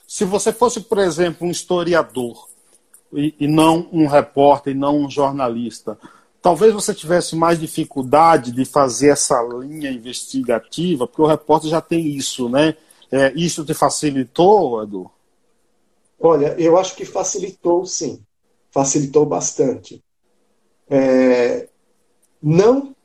[0.07, 2.50] Se você fosse, por exemplo, um historiador
[3.13, 5.97] e, e não um repórter, e não um jornalista,
[6.41, 12.07] talvez você tivesse mais dificuldade de fazer essa linha investigativa, porque o repórter já tem
[12.07, 12.75] isso, né?
[13.11, 15.11] É, isso te facilitou, Edu?
[16.19, 18.23] Olha, eu acho que facilitou sim.
[18.69, 20.01] Facilitou bastante.
[20.89, 21.67] É,
[22.41, 22.95] não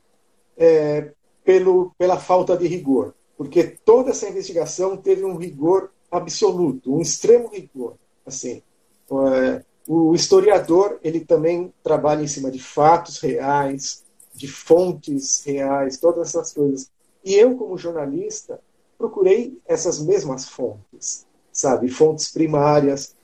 [0.57, 1.11] é,
[1.43, 7.49] pelo, pela falta de rigor, porque toda essa investigação teve um rigor absoluto, um extremo
[7.49, 7.95] rigor.
[8.25, 8.61] Assim,
[9.11, 16.29] é, o historiador ele também trabalha em cima de fatos reais, de fontes reais, todas
[16.29, 16.91] essas coisas.
[17.23, 18.59] E eu, como jornalista,
[18.97, 23.15] procurei essas mesmas fontes, sabe, fontes primárias.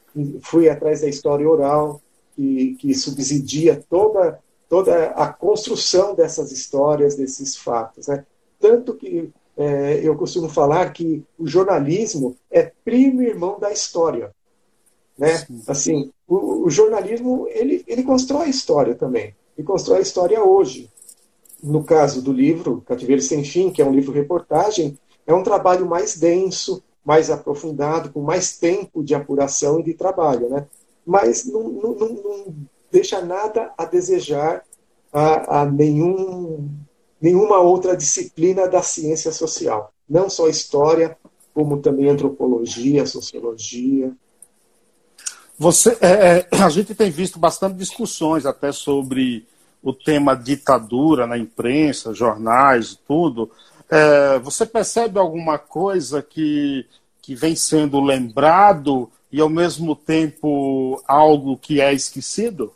[0.41, 2.01] Fui atrás da história oral
[2.35, 8.25] que, que subsidia toda toda a construção dessas histórias, desses fatos, né?
[8.59, 14.33] Tanto que é, eu costumo falar que o jornalismo é primo irmão da história.
[15.15, 15.45] Né?
[15.67, 19.35] Assim, o, o, jornalismo ele, ele constrói história também.
[19.57, 20.89] E constrói história hoje.
[21.61, 25.85] No caso do livro Cativeiro Sem Fim, que é um livro reportagem, é um trabalho
[25.85, 30.49] mais denso, mais aprofundado, com mais tempo de apuração e de trabalho.
[30.49, 30.67] Né?
[31.05, 32.55] Mas não, não, não
[32.91, 34.63] deixa nada a desejar
[35.11, 36.69] a, a nenhum
[37.21, 39.93] nenhuma outra disciplina da ciência social.
[40.09, 41.17] Não só história,
[41.53, 44.13] como também antropologia, sociologia.
[45.57, 49.45] Você, é, é, a gente tem visto bastante discussões até sobre
[49.81, 53.51] o tema ditadura na imprensa, jornais, tudo.
[53.89, 56.85] É, você percebe alguma coisa que,
[57.21, 62.73] que vem sendo lembrado e ao mesmo tempo algo que é esquecido?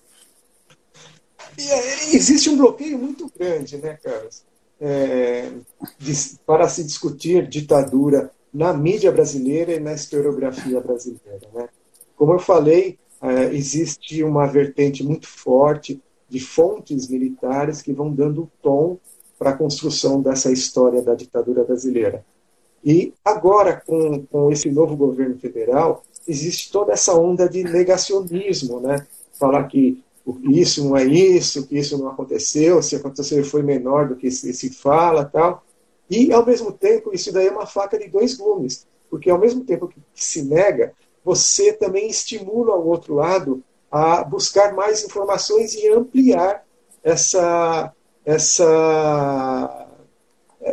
[1.58, 4.44] É, existe um bloqueio muito grande, né, Carlos,
[4.80, 5.52] é,
[6.46, 11.48] para se discutir ditadura na mídia brasileira e na historiografia brasileira.
[11.54, 11.68] Né?
[12.18, 18.52] Como eu falei, é, existe uma vertente muito forte de fontes militares que vão dando
[18.62, 18.98] tom
[19.40, 22.26] para a construção dessa história da ditadura brasileira.
[22.84, 29.06] E agora, com, com esse novo governo federal, existe toda essa onda de negacionismo, né?
[29.34, 30.04] Falar que
[30.50, 34.54] isso não é isso, que isso não aconteceu, se aconteceu foi menor do que se,
[34.54, 35.64] se fala tal.
[36.10, 39.64] E, ao mesmo tempo, isso daí é uma faca de dois gumes, porque ao mesmo
[39.64, 40.94] tempo que se nega,
[41.28, 43.62] você também estimula o outro lado
[43.92, 46.66] a buscar mais informações e ampliar
[47.04, 49.88] essa, essa,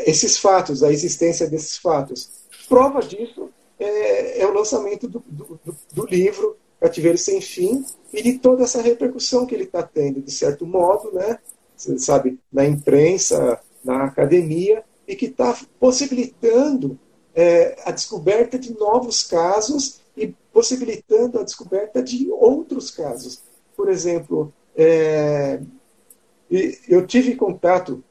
[0.07, 2.31] esses fatos, a existência desses fatos.
[2.69, 5.59] Prova disso é, é o lançamento do, do,
[5.93, 10.31] do livro Cativeiro Sem Fim, e de toda essa repercussão que ele está tendo, de
[10.31, 11.41] certo modo, né,
[11.77, 16.97] você sabe, na imprensa, na academia, e que está possibilitando
[17.35, 23.43] é, a descoberta de novos casos e possibilitando a descoberta de outros casos.
[23.77, 25.61] Por exemplo, é,
[26.89, 28.03] eu tive contato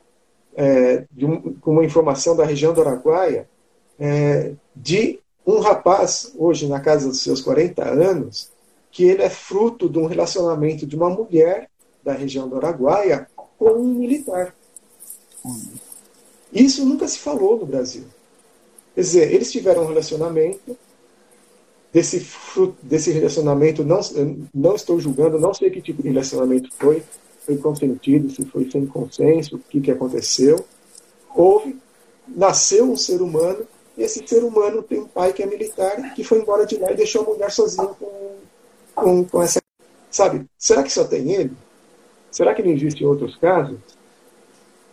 [0.54, 3.50] é, um, com uma informação da região do Araguaia
[3.98, 8.52] é, de um rapaz, hoje na casa dos seus 40 anos,
[8.92, 11.70] que ele é fruto de um relacionamento de uma mulher
[12.04, 13.28] da região do Araguaia
[13.58, 14.54] com um militar.
[16.52, 18.04] Isso nunca se falou no Brasil.
[18.94, 20.78] Quer dizer, eles tiveram um relacionamento,
[21.94, 24.02] desse, fruto, desse relacionamento, não,
[24.54, 27.04] não estou julgando, não sei que tipo de relacionamento foi,
[27.46, 30.66] foi consentido, se foi sem consenso, o que, que aconteceu.
[31.36, 31.78] Houve,
[32.28, 36.24] nasceu um ser humano, e esse ser humano tem um pai que é militar, que
[36.24, 38.34] foi embora de lá e deixou a mulher sozinha com
[38.94, 39.62] com, com essa.
[40.10, 41.54] Sabe, será que só tem ele?
[42.32, 43.78] Será que não existem outros casos?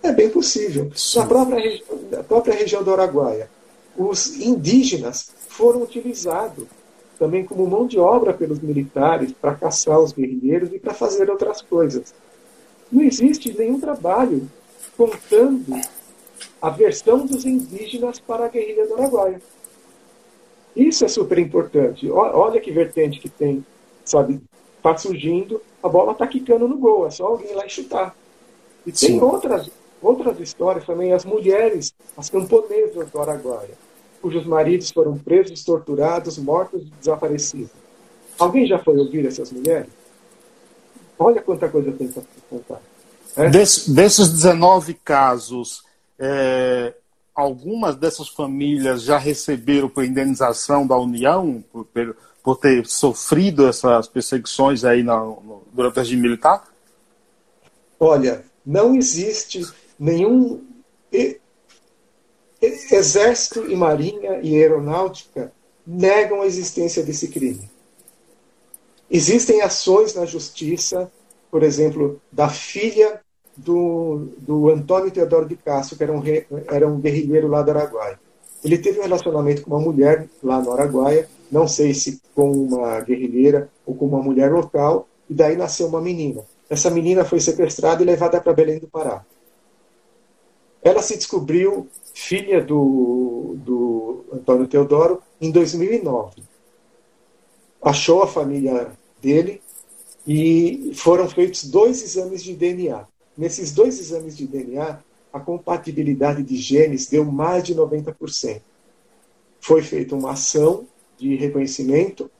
[0.03, 0.91] É bem possível.
[1.15, 3.51] Na própria, na própria região do Araguaia,
[3.97, 6.67] os indígenas foram utilizados
[7.21, 11.61] também como mão de obra pelos militares para caçar os guerrilheiros e para fazer outras
[11.61, 12.15] coisas.
[12.91, 14.49] Não existe nenhum trabalho
[14.97, 15.79] contando
[16.63, 19.43] a versão dos indígenas para a guerrilha do Araguaia.
[20.75, 22.11] Isso é super importante.
[22.11, 23.63] Olha que vertente que tem,
[24.03, 24.41] sabe?
[24.79, 28.17] Está surgindo, a bola está quicando no gol, é só alguém lá chutar.
[28.87, 29.07] E Sim.
[29.07, 33.75] tem outras, outras histórias também, as mulheres, as camponesas do Araguaia,
[34.21, 37.71] cujos maridos foram presos, torturados, mortos e desaparecidos.
[38.39, 39.91] Alguém já foi ouvir essas mulheres?
[41.19, 42.81] Olha quanta coisa tem para contar.
[43.37, 43.49] É?
[43.51, 45.85] Des, desses 19 casos,
[46.19, 46.95] é,
[47.35, 51.87] algumas dessas famílias já receberam por indenização da União por,
[52.43, 56.65] por ter sofrido essas perseguições aí na, no, durante o regime militar?
[57.99, 59.67] Olha, não existe
[59.99, 60.65] nenhum
[62.61, 65.53] exército e marinha e aeronáutica
[65.87, 67.71] negam a existência desse crime.
[69.11, 71.11] Existem ações na justiça,
[71.51, 73.21] por exemplo, da filha
[73.57, 76.23] do, do Antônio Teodoro de Castro, que era um,
[76.69, 78.21] era um guerrilheiro lá do Araguaia.
[78.63, 83.01] Ele teve um relacionamento com uma mulher lá no Araguaia, não sei se com uma
[83.01, 86.45] guerrilheira ou com uma mulher local, e daí nasceu uma menina.
[86.69, 89.25] Essa menina foi sequestrada e levada para Belém do Pará.
[90.83, 96.43] Ela se descobriu filha do, do Antônio Teodoro em 2009.
[97.83, 99.61] Achou a família dele
[100.27, 103.07] e foram feitos dois exames de DNA.
[103.37, 105.01] Nesses dois exames de DNA,
[105.33, 108.61] a compatibilidade de genes deu mais de 90%.
[109.61, 112.31] Foi feita uma ação de reconhecimento,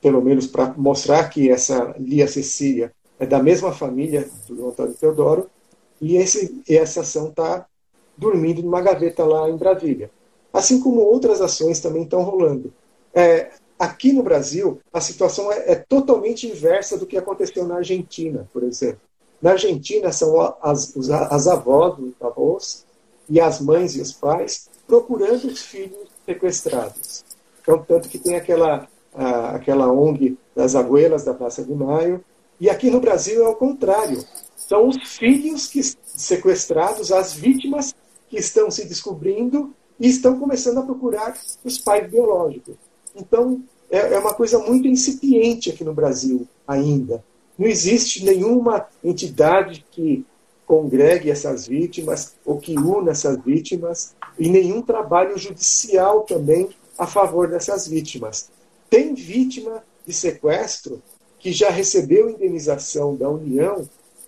[0.00, 5.50] pelo menos para mostrar que essa Lia Cecília é da mesma família do Antônio Teodoro,
[6.00, 7.66] e esse, essa ação está
[8.16, 10.10] dormindo numa gaveta lá em Brasília.
[10.52, 12.72] Assim como outras ações também estão rolando.
[13.12, 18.48] É, aqui no Brasil, a situação é, é totalmente inversa do que aconteceu na Argentina,
[18.52, 19.00] por exemplo.
[19.42, 20.96] Na Argentina, são as,
[21.30, 22.84] as avós, os avós,
[23.28, 27.24] e as mães e os pais procurando os filhos sequestrados.
[27.60, 32.22] Então, tanto que tem aquela, a, aquela ONG das abuelas da Praça de Maio.
[32.60, 34.22] E aqui no Brasil é o contrário.
[34.68, 37.94] São os filhos que sequestrados, as vítimas
[38.28, 42.74] que estão se descobrindo e estão começando a procurar os pais biológicos.
[43.14, 47.22] Então, é, é uma coisa muito incipiente aqui no Brasil ainda.
[47.58, 50.24] Não existe nenhuma entidade que
[50.66, 57.48] congregue essas vítimas ou que una essas vítimas e nenhum trabalho judicial também a favor
[57.48, 58.48] dessas vítimas.
[58.88, 61.02] Tem vítima de sequestro
[61.38, 63.86] que já recebeu indenização da União,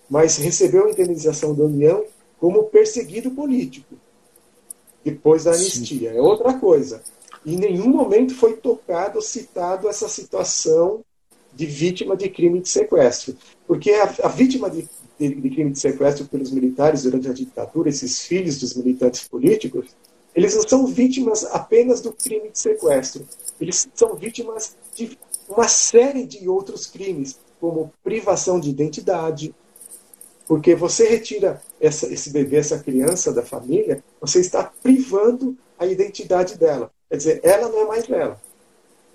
[0.09, 2.05] mas recebeu indenização da União
[2.39, 3.95] como perseguido político,
[5.03, 6.11] depois da anistia.
[6.11, 6.17] Sim.
[6.17, 7.01] É outra coisa.
[7.45, 11.03] Em nenhum momento foi tocado, citado essa situação
[11.53, 13.35] de vítima de crime de sequestro.
[13.65, 14.87] Porque a, a vítima de,
[15.19, 19.87] de, de, crime de sequestro pelos militares durante a ditadura, esses filhos dos militantes políticos,
[20.35, 23.25] eles não são vítimas apenas do crime de sequestro.
[23.59, 25.17] Eles são vítimas de
[25.49, 29.55] uma série de outros crimes, como privação de identidade.
[30.47, 36.57] Porque você retira essa, esse bebê, essa criança da família, você está privando a identidade
[36.57, 36.89] dela.
[37.09, 38.39] Quer dizer, ela não é mais ela.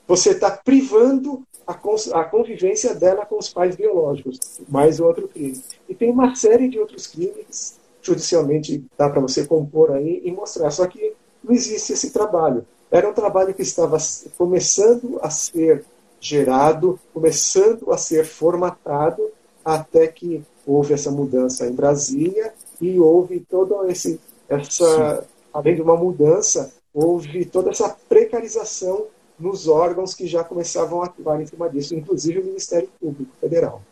[0.06, 5.62] Você está privando a, a convivência dela com os pais biológicos, mais outro crime.
[5.88, 10.70] E tem uma série de outros crimes, judicialmente dá para você compor aí e mostrar.
[10.70, 12.66] Só que não existe esse trabalho.
[12.90, 13.96] Era um trabalho que estava
[14.36, 15.84] começando a ser
[16.20, 19.30] gerado, começando a ser formatado,
[19.64, 25.96] até que houve essa mudança em Brasília e houve toda esse, essa, além de uma
[25.96, 29.06] mudança, houve toda essa precarização
[29.38, 33.82] nos órgãos que já começavam a atuar em cima disso, inclusive o Ministério Público Federal.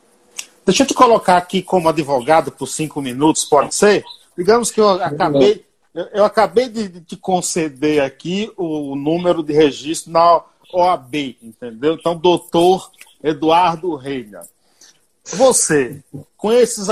[0.64, 4.04] Deixa eu te colocar aqui como advogado por cinco minutos, pode ser?
[4.36, 5.64] Digamos que eu acabei,
[6.12, 11.94] eu acabei de te conceder aqui o número de registro na OAB, entendeu?
[11.94, 12.90] Então, doutor
[13.22, 14.42] Eduardo Reina.
[15.32, 16.02] Você,
[16.36, 16.88] com esses,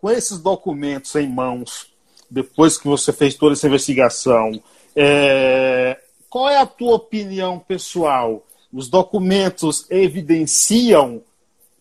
[0.00, 1.90] com esses documentos em mãos,
[2.30, 4.60] depois que você fez toda essa investigação,
[4.94, 5.98] é,
[6.28, 8.44] qual é a tua opinião pessoal?
[8.72, 11.22] Os documentos evidenciam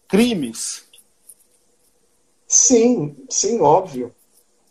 [0.07, 0.85] crimes?
[2.47, 4.15] Sim, sim, óbvio.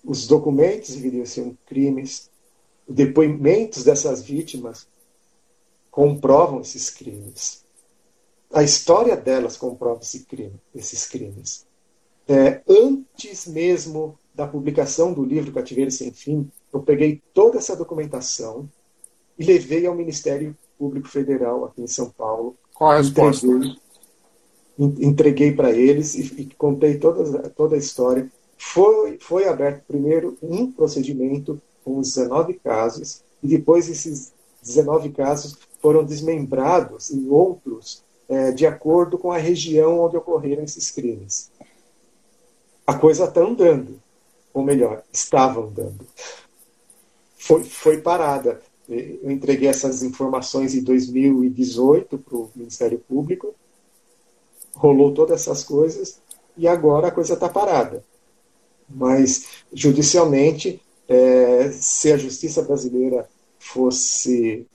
[0.02, 2.30] Os documentos evidenciam crimes.
[2.88, 4.86] Os depoimentos dessas vítimas
[5.90, 7.65] comprovam esses crimes.
[8.52, 11.66] A história delas comprova esse crime, esses crimes.
[12.28, 18.68] É, antes mesmo da publicação do livro Cativeiro Sem Fim, eu peguei toda essa documentação,
[19.38, 22.56] e levei ao Ministério Público Federal aqui em São Paulo.
[22.74, 23.46] Qual a resposta?
[24.78, 28.30] Entreguei, para eles e, e, contei toda, toda a história.
[28.58, 34.32] Foi, foi aberto primeiro um procedimento com os 19 casos, e depois esses
[34.62, 40.90] 19 casos foram desmembrados em outros é, de acordo com a região onde ocorreram esses
[40.90, 41.50] crimes.
[42.86, 44.00] A coisa está andando,
[44.52, 46.06] ou melhor, estava andando.
[47.36, 48.60] Foi, foi parada.
[48.88, 53.54] Eu entreguei essas informações em 2018 para o Ministério Público,
[54.74, 56.20] rolou todas essas coisas
[56.56, 58.04] e agora a coisa está parada.
[58.88, 64.66] Mas, judicialmente, é, se a justiça brasileira fosse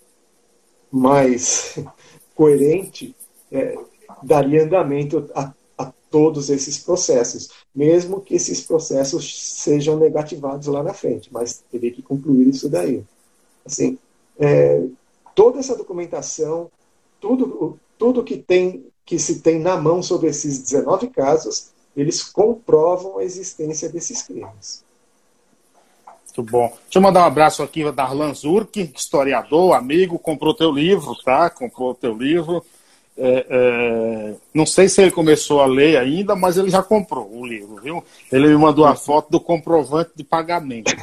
[0.91, 1.75] mais
[2.35, 3.15] coerente,
[3.51, 3.77] é,
[4.23, 10.93] daria andamento a, a, todos esses processos, mesmo que esses processos sejam negativados lá na
[10.93, 13.03] frente, mas teria que concluir isso daí.
[13.65, 13.97] Assim,
[14.39, 14.83] é,
[15.35, 16.69] toda essa documentação,
[17.19, 23.17] tudo, tudo que tem que se tem na mão sobre esses 19 casos, eles comprovam
[23.17, 24.83] a existência desses crimes.
[26.37, 26.67] Muito bom.
[26.83, 31.49] Deixa eu mandar um abraço aqui da Darlan Zurk, historiador, amigo, comprou teu livro, tá?
[31.49, 32.63] Comprou teu livro.
[33.17, 37.45] É, é, não sei se ele começou a ler ainda, mas ele já comprou o
[37.45, 38.03] livro, viu?
[38.31, 40.91] Ele me mandou a foto do comprovante de pagamento.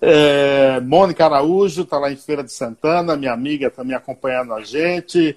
[0.00, 5.36] é, Mônica Araújo está lá em Feira de Santana, minha amiga também acompanhando a gente.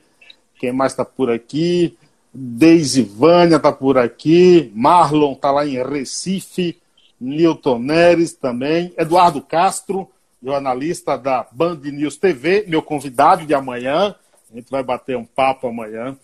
[0.59, 1.97] Quem mais está por aqui?
[2.33, 4.71] Deise Vânia está por aqui.
[4.75, 6.77] Marlon está lá em Recife.
[7.19, 8.93] Nilton Neres também.
[8.97, 10.09] Eduardo Castro
[10.45, 14.15] jornalista da Band News TV, meu convidado de amanhã.
[14.51, 16.15] A gente vai bater um papo amanhã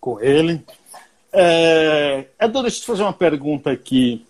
[0.00, 0.64] com ele.
[1.32, 4.24] É, Edu, deixa eu te fazer uma pergunta aqui.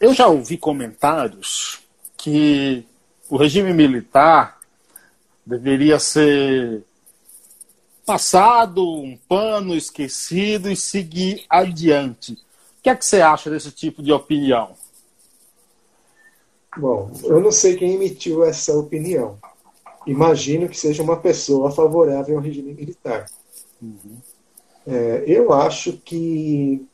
[0.00, 1.80] Eu já ouvi comentários
[2.16, 2.84] que
[3.28, 4.58] o regime militar
[5.46, 6.82] deveria ser
[8.04, 12.32] passado, um pano esquecido e seguir adiante.
[12.32, 14.74] O que é que você acha desse tipo de opinião?
[16.76, 19.38] Bom, eu não sei quem emitiu essa opinião.
[20.06, 23.26] Imagino que seja uma pessoa favorável ao regime militar.
[23.82, 24.16] Uhum.
[24.86, 26.86] É, eu acho que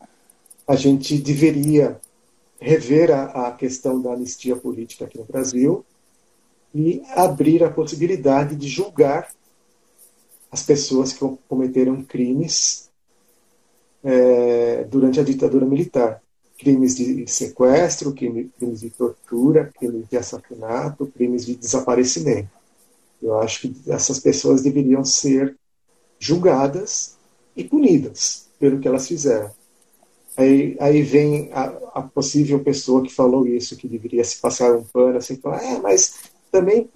[0.67, 2.01] a gente deveria
[2.59, 5.85] rever a, a, questão da anistia política aqui no Brasil
[6.75, 9.31] e abrir a possibilidade de julgar
[10.51, 12.91] as pessoas que cometeram crimes
[14.03, 16.23] é, durante a ditadura militar
[16.59, 22.49] crimes de sequestro, crimes de tortura, crimes de assassinato, crimes de desaparecimento.
[23.23, 25.57] Eu acho que essas pessoas deveriam ser
[26.19, 27.17] julgadas
[27.57, 29.51] e punidas pelo que elas fizeram.
[30.37, 34.85] Aí, aí vem a, a possível pessoa que falou isso, que deveria se passar um
[34.85, 36.15] pano, assim, falar, é, mas
[36.51, 36.91] também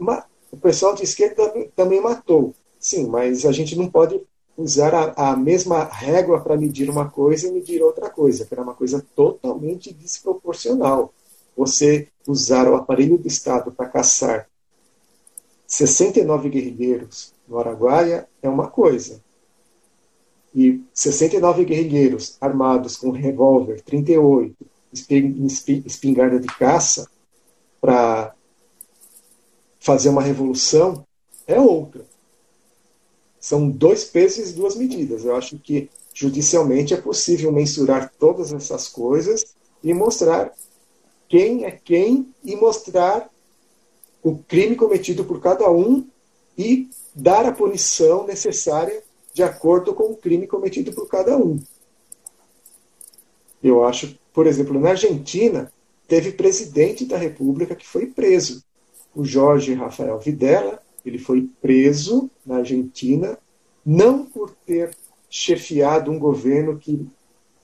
[0.52, 2.54] o pessoal de esquerda também, também matou.
[2.78, 4.20] Sim, mas a gente não pode
[4.57, 8.62] usar a, a mesma régua para medir uma coisa e medir outra coisa, que era
[8.62, 11.12] uma coisa totalmente desproporcional.
[11.57, 14.48] Você usar o aparelho do Estado para caçar
[15.70, 19.22] 69 guerrilheiros no Araguaia é uma coisa.
[20.53, 24.57] E 69 guerrilheiros armados com revólver 38,
[25.86, 27.09] espingarda de caça,
[27.80, 28.34] para
[29.78, 31.07] fazer uma revolução
[31.46, 32.05] é outra.
[33.41, 35.24] São dois pesos e duas medidas.
[35.24, 39.47] Eu acho que judicialmente é possível mensurar todas essas coisas
[39.82, 40.53] e mostrar
[41.28, 43.30] quem é quem e mostrar
[44.22, 46.07] o crime cometido por cada um
[46.59, 51.59] e dar a punição necessária de acordo com o crime cometido por cada um.
[53.62, 55.72] Eu acho, por exemplo, na Argentina,
[56.07, 58.62] teve presidente da República que foi preso.
[59.14, 63.38] O Jorge Rafael Videla ele foi preso na Argentina,
[63.84, 64.94] não por ter
[65.28, 67.07] chefiado um governo que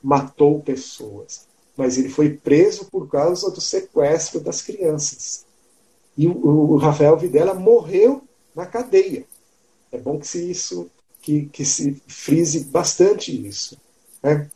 [0.02, 5.44] matou pessoas, mas ele foi preso por causa do sequestro das crianças.
[6.16, 8.22] E o, Rafael Videla morreu
[8.54, 9.26] na cadeia.
[9.92, 13.76] É bom que se isso que, que se frise bastante isso.
[14.22, 14.48] Né?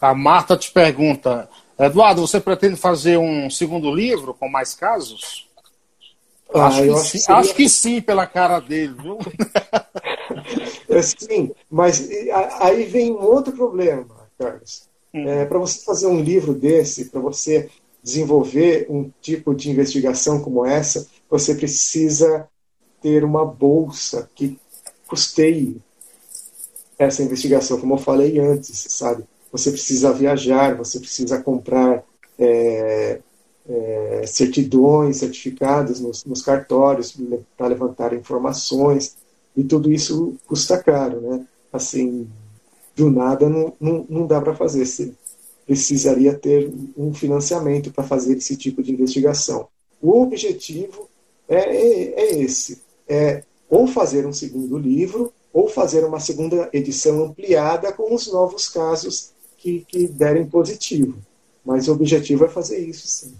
[0.00, 5.49] A Marta te pergunta, Eduardo, você pretende fazer um segundo livro com mais casos?
[6.54, 7.40] Ah, acho, que sim, seria...
[7.40, 9.18] acho que sim, pela cara dele, viu?
[10.88, 12.08] É, sim, mas
[12.58, 14.88] aí vem um outro problema, Carlos.
[15.14, 15.28] Hum.
[15.28, 17.68] É, para você fazer um livro desse, para você
[18.02, 22.48] desenvolver um tipo de investigação como essa, você precisa
[23.00, 24.58] ter uma bolsa que
[25.06, 25.80] custeie
[26.98, 29.24] essa investigação, como eu falei antes, sabe?
[29.50, 32.04] Você precisa viajar, você precisa comprar
[32.38, 33.20] é,
[33.70, 37.16] é, certidões, certificados nos, nos cartórios
[37.56, 39.16] para levantar informações,
[39.56, 41.46] e tudo isso custa caro, né?
[41.72, 42.28] Assim,
[42.96, 44.84] do nada não, não, não dá para fazer.
[44.86, 45.14] Se,
[45.70, 49.68] precisaria ter um financiamento para fazer esse tipo de investigação.
[50.02, 51.08] O objetivo
[51.48, 57.24] é, é, é esse: é ou fazer um segundo livro, ou fazer uma segunda edição
[57.24, 61.18] ampliada com os novos casos que, que derem positivo.
[61.64, 63.32] Mas o objetivo é fazer isso, sim.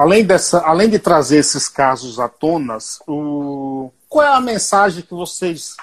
[0.00, 3.90] Além, dessa, além de trazer esses casos à tona, o...
[4.08, 5.76] qual é a mensagem que vocês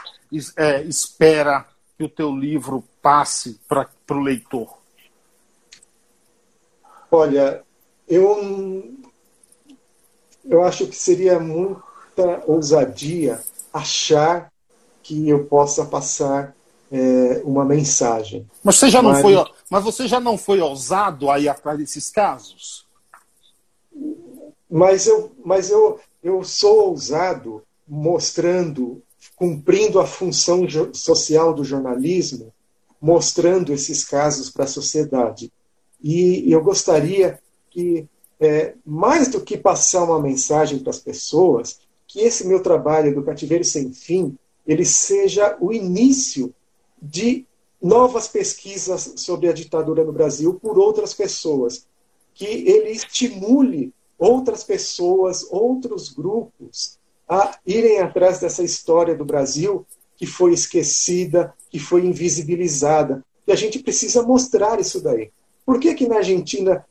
[0.57, 4.76] é, espera que o teu livro passe para o leitor?
[7.11, 7.61] Olha,
[8.07, 8.91] eu,
[10.45, 13.39] eu acho que seria muita ousadia
[13.72, 14.51] achar
[15.03, 16.55] que eu possa passar
[16.91, 18.49] é, uma mensagem.
[18.63, 19.22] Mas você já não mas...
[19.22, 19.36] foi,
[19.70, 22.87] mas você já não foi ousado aí atrás desses casos?
[24.70, 29.01] Mas eu, mas eu, eu sou ousado mostrando,
[29.36, 32.53] cumprindo a função social do jornalismo,
[32.99, 35.51] mostrando esses casos para a sociedade.
[36.01, 37.39] E eu gostaria
[37.70, 38.07] que,
[38.39, 43.24] é, mais do que passar uma mensagem para as pessoas, que esse meu trabalho do
[43.24, 46.53] Cativeiro Sem Fim ele seja o início
[47.01, 47.45] de
[47.82, 51.88] novas pesquisas sobre a ditadura no Brasil por outras pessoas,
[52.34, 56.97] que ele estimule outras pessoas, outros grupos
[57.28, 63.24] a irem atrás dessa história do Brasil que foi esquecida, que foi invisibilizada.
[63.45, 65.32] E a gente precisa mostrar isso daí.
[65.65, 66.86] Por que que na Argentina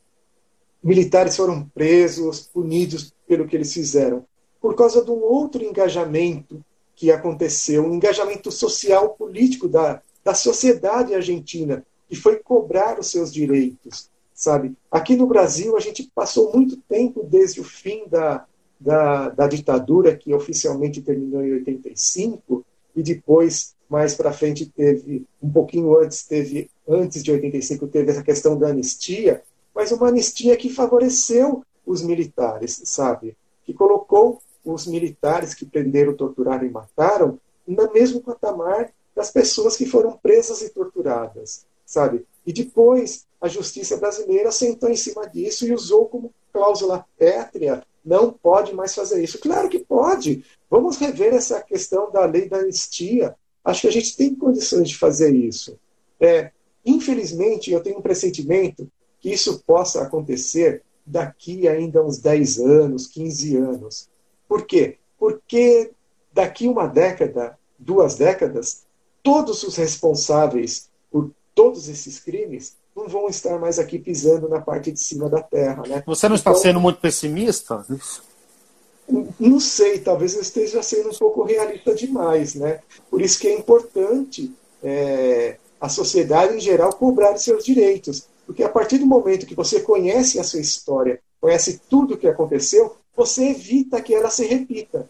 [0.81, 4.25] militares foram presos, punidos pelo que eles fizeram?
[4.61, 6.63] Por causa de um outro engajamento
[6.95, 13.31] que aconteceu, um engajamento social político da, da sociedade argentina, que foi cobrar os seus
[13.31, 14.77] direitos, sabe?
[14.91, 18.45] Aqui no Brasil, a gente passou muito tempo desde o fim da,
[18.79, 22.63] da, da ditadura, que oficialmente terminou em 85,
[22.95, 28.23] e depois, mais para frente, teve, um pouquinho antes, teve, antes de 85, teve essa
[28.23, 29.41] questão da anistia,
[29.73, 33.35] mas uma anistia que favoreceu os militares, sabe?
[33.65, 39.87] Que colocou os militares que prenderam, torturaram e mataram no mesmo patamar das pessoas que
[39.87, 42.27] foram presas e torturadas, sabe?
[42.45, 48.31] E depois a justiça brasileira sentou em cima disso e usou como cláusula pétrea, não
[48.31, 49.39] pode mais fazer isso.
[49.39, 50.43] Claro que pode.
[50.69, 53.35] Vamos rever essa questão da lei da anistia.
[53.63, 55.77] Acho que a gente tem condições de fazer isso.
[56.19, 56.51] É,
[56.85, 63.57] infelizmente, eu tenho um pressentimento que isso possa acontecer daqui ainda uns 10 anos, 15
[63.57, 64.09] anos.
[64.47, 64.97] Por quê?
[65.19, 65.91] Porque
[66.33, 68.85] daqui uma década, duas décadas,
[69.21, 74.91] todos os responsáveis por todos esses crimes não vão estar mais aqui pisando na parte
[74.91, 75.81] de cima da terra.
[75.87, 76.03] Né?
[76.05, 77.83] Você não está então, sendo muito pessimista?
[79.39, 82.53] Não sei, talvez eu esteja sendo um pouco realista demais.
[82.53, 82.79] Né?
[83.09, 84.53] Por isso que é importante
[84.83, 88.27] é, a sociedade em geral cobrar seus direitos.
[88.45, 92.27] Porque a partir do momento que você conhece a sua história, conhece tudo o que
[92.27, 95.09] aconteceu, você evita que ela se repita.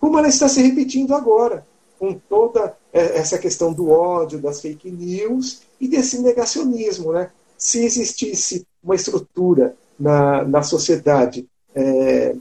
[0.00, 1.64] Como ela está se repetindo agora,
[2.00, 7.12] com toda essa questão do ódio, das fake news e desse negacionismo.
[7.12, 7.30] Né?
[7.58, 12.36] Se existisse uma estrutura na, na sociedade é,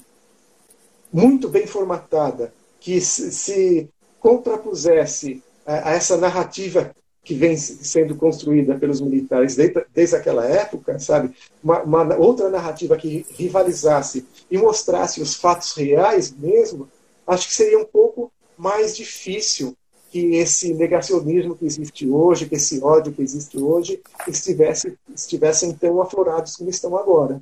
[1.12, 3.90] muito bem formatada, que se, se
[4.20, 6.94] contrapusesse a, a essa narrativa
[7.24, 11.34] que vem sendo construída pelos militares desde, desde aquela época, sabe?
[11.64, 16.90] Uma, uma, outra narrativa que rivalizasse e mostrasse os fatos reais mesmo,
[17.26, 19.76] acho que seria um pouco mais difícil
[20.14, 26.00] que esse negacionismo que existe hoje, que esse ódio que existe hoje, estivesse, estivessem tão
[26.00, 27.42] aflorados como estão agora.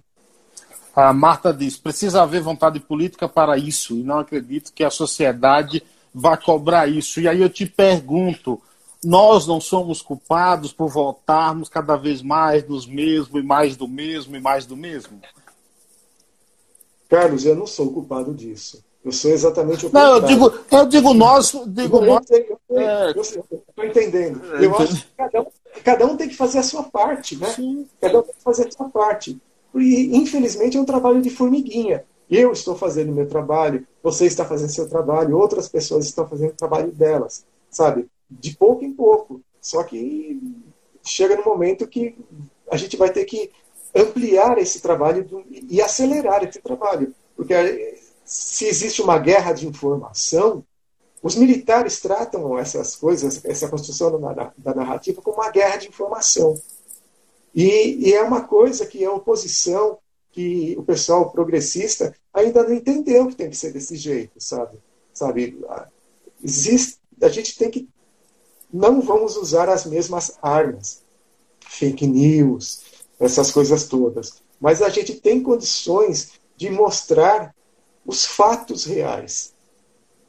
[0.96, 5.84] A Marta diz: precisa haver vontade política para isso, e não acredito que a sociedade
[6.14, 7.20] vá cobrar isso.
[7.20, 8.62] E aí eu te pergunto
[9.04, 14.38] nós não somos culpados por voltarmos cada vez mais nos mesmo e mais do mesmo
[14.38, 15.20] e mais do mesmo?
[17.10, 18.82] Carlos, eu não sou culpado disso.
[19.04, 22.26] Eu sou exatamente o Não, eu digo, eu digo nós, digo eu nós.
[22.30, 24.42] Eu estou entendendo.
[24.56, 25.46] É, eu acho que cada um,
[25.84, 27.50] cada um, tem que fazer a sua parte, né?
[27.50, 27.88] Sim.
[28.00, 29.42] Cada um tem que fazer a sua parte.
[29.74, 32.04] E, infelizmente, é um trabalho de formiguinha.
[32.30, 36.52] Eu estou fazendo o meu trabalho, você está fazendo seu trabalho, outras pessoas estão fazendo
[36.52, 38.08] o trabalho delas, sabe?
[38.32, 39.42] de pouco em pouco.
[39.60, 40.42] Só que
[41.04, 42.16] chega no momento que
[42.72, 43.52] a gente vai ter que
[43.94, 45.28] ampliar esse trabalho
[45.70, 47.14] e acelerar esse trabalho.
[47.36, 47.54] Porque
[48.32, 50.64] se existe uma guerra de informação,
[51.22, 54.10] os militares tratam essas coisas, essa construção
[54.58, 56.58] da narrativa, como uma guerra de informação.
[57.54, 59.98] E, e, é uma coisa que a oposição,
[60.32, 64.80] que o pessoal progressista ainda não entendeu que tem que ser desse jeito, sabe?
[65.14, 65.60] sabe?
[66.42, 67.90] Existe, a gente tem que
[68.72, 71.04] não vamos usar as mesmas armas.
[71.60, 72.82] fake news,
[73.20, 74.42] essas coisas todas.
[74.58, 77.54] Mas a gente tem condições de mostrar
[78.06, 79.54] os fatos reais.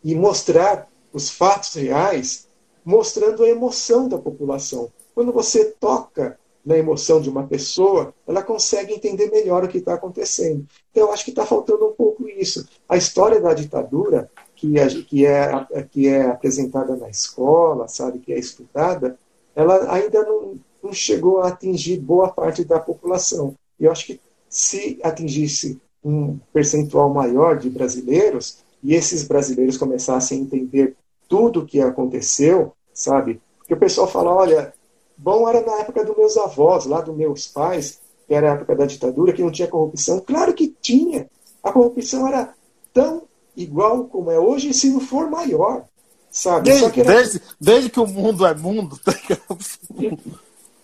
[0.04, 2.48] E mostrar os fatos reais
[2.84, 4.90] mostrando a emoção da população.
[5.14, 9.94] Quando você toca na emoção de uma pessoa, ela consegue entender melhor o que está
[9.94, 10.66] acontecendo.
[10.90, 12.66] Então, eu acho que está faltando um pouco isso.
[12.88, 18.32] A história da ditadura, que é, que é, que é apresentada na escola, sabe, que
[18.32, 19.18] é estudada,
[19.54, 23.56] ela ainda não, não chegou a atingir boa parte da população.
[23.78, 30.38] E eu acho que se atingisse um percentual maior de brasileiros, e esses brasileiros começassem
[30.38, 30.96] a entender
[31.28, 33.40] tudo o que aconteceu, sabe?
[33.58, 34.74] Porque o pessoal fala, olha,
[35.16, 38.74] bom era na época dos meus avós, lá dos meus pais, que era a época
[38.74, 40.20] da ditadura, que não tinha corrupção.
[40.20, 41.28] Claro que tinha.
[41.62, 42.52] A corrupção era
[42.92, 43.22] tão
[43.56, 45.84] igual como é hoje, se não for maior.
[46.30, 46.70] Sabe?
[46.70, 47.14] Desde, era...
[47.14, 48.98] desde, desde que o mundo é mundo.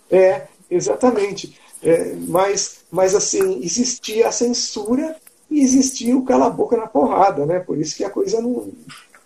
[0.09, 1.59] Tá é, exatamente.
[1.81, 5.15] É, mas, mas assim, existia a censura
[5.49, 7.59] e existia o cala-boca na porrada, né?
[7.59, 8.69] Por isso que a coisa não.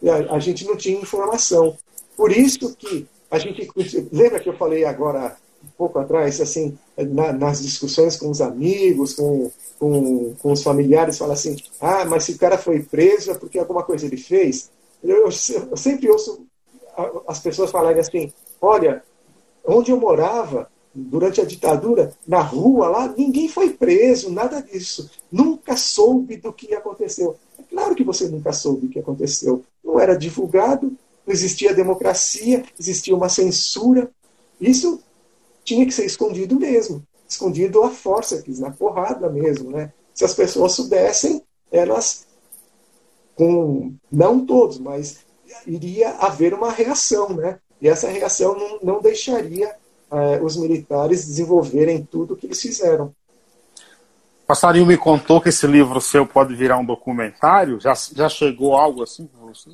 [0.03, 1.77] A, a gente não tinha informação.
[2.15, 3.67] Por isso que a gente.
[4.11, 9.13] Lembra que eu falei agora, um pouco atrás, assim, na, nas discussões com os amigos,
[9.13, 13.33] com, com, com os familiares, fala assim: ah, mas se o cara foi preso é
[13.33, 14.69] porque alguma coisa ele fez.
[15.03, 15.29] Eu, eu,
[15.71, 16.45] eu sempre ouço
[17.27, 18.31] as pessoas falarem assim:
[18.61, 19.03] olha,
[19.65, 25.09] onde eu morava, durante a ditadura, na rua lá, ninguém foi preso, nada disso.
[25.31, 27.35] Nunca soube do que aconteceu.
[27.57, 29.63] É claro que você nunca soube o que aconteceu.
[29.83, 34.11] Não era divulgado, não existia democracia, existia uma censura.
[34.61, 35.01] Isso
[35.63, 37.01] tinha que ser escondido mesmo.
[37.27, 39.71] Escondido à força, na porrada mesmo.
[39.71, 39.91] Né?
[40.13, 41.41] Se as pessoas soubessem,
[41.71, 42.27] elas,
[43.35, 45.17] com não todos, mas
[45.65, 47.29] iria haver uma reação.
[47.29, 47.59] Né?
[47.81, 49.75] E essa reação não, não deixaria
[50.13, 53.13] eh, os militares desenvolverem tudo o que eles fizeram.
[54.45, 57.79] Passarinho me contou que esse livro seu pode virar um documentário.
[57.79, 59.71] Já, já chegou algo assim para você?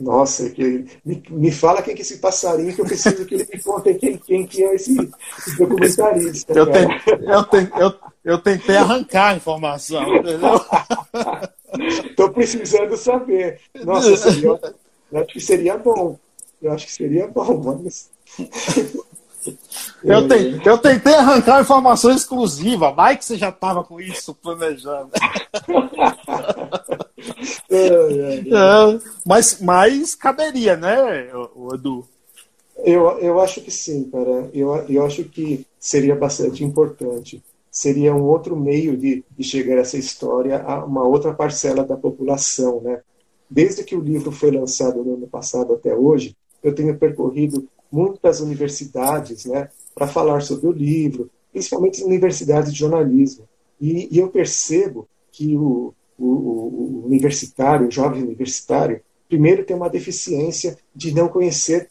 [0.00, 3.46] Nossa, que, me, me fala quem que é esse passarinho que eu preciso que ele
[3.52, 4.96] me conte quem, quem que é esse,
[5.38, 6.52] esse documentarista.
[6.52, 6.86] Eu, tem,
[7.20, 7.94] eu, tem, eu,
[8.24, 10.60] eu, tentei arrancar a informação, entendeu?
[12.08, 13.60] Estou precisando saber.
[13.84, 14.48] Nossa, seria,
[15.12, 16.18] eu acho que seria bom.
[16.60, 18.10] Eu acho que seria bom, mas.
[20.04, 22.92] Eu, te, eu tentei arrancar informação exclusiva.
[22.92, 25.10] Vai que você já estava com isso planejando.
[27.70, 31.30] é, mas, mas caberia, né,
[31.74, 32.06] Edu?
[32.84, 34.50] Eu, eu acho que sim, cara.
[34.52, 37.42] Eu, eu acho que seria bastante importante.
[37.70, 42.80] Seria um outro meio de, de chegar essa história a uma outra parcela da população,
[42.82, 43.00] né?
[43.48, 48.40] Desde que o livro foi lançado no ano passado até hoje, eu tenho percorrido muitas
[48.40, 53.46] universidades, né, para falar sobre o livro, principalmente universidades de jornalismo.
[53.78, 59.90] E, e eu percebo que o, o, o, universitário, o jovem universitário, primeiro tem uma
[59.90, 61.90] deficiência de não conhecer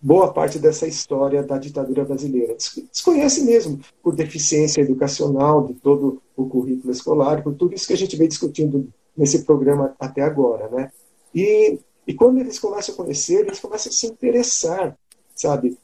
[0.00, 2.54] boa parte dessa história da ditadura brasileira.
[2.54, 7.96] Desconhece mesmo, por deficiência educacional de todo o currículo escolar, por tudo isso que a
[7.96, 10.68] gente vem discutindo nesse programa até agora.
[10.68, 10.92] Né?
[11.34, 14.96] E, e quando eles começam a conhecer, eles começam a se interessar
[15.36, 15.78] sabe?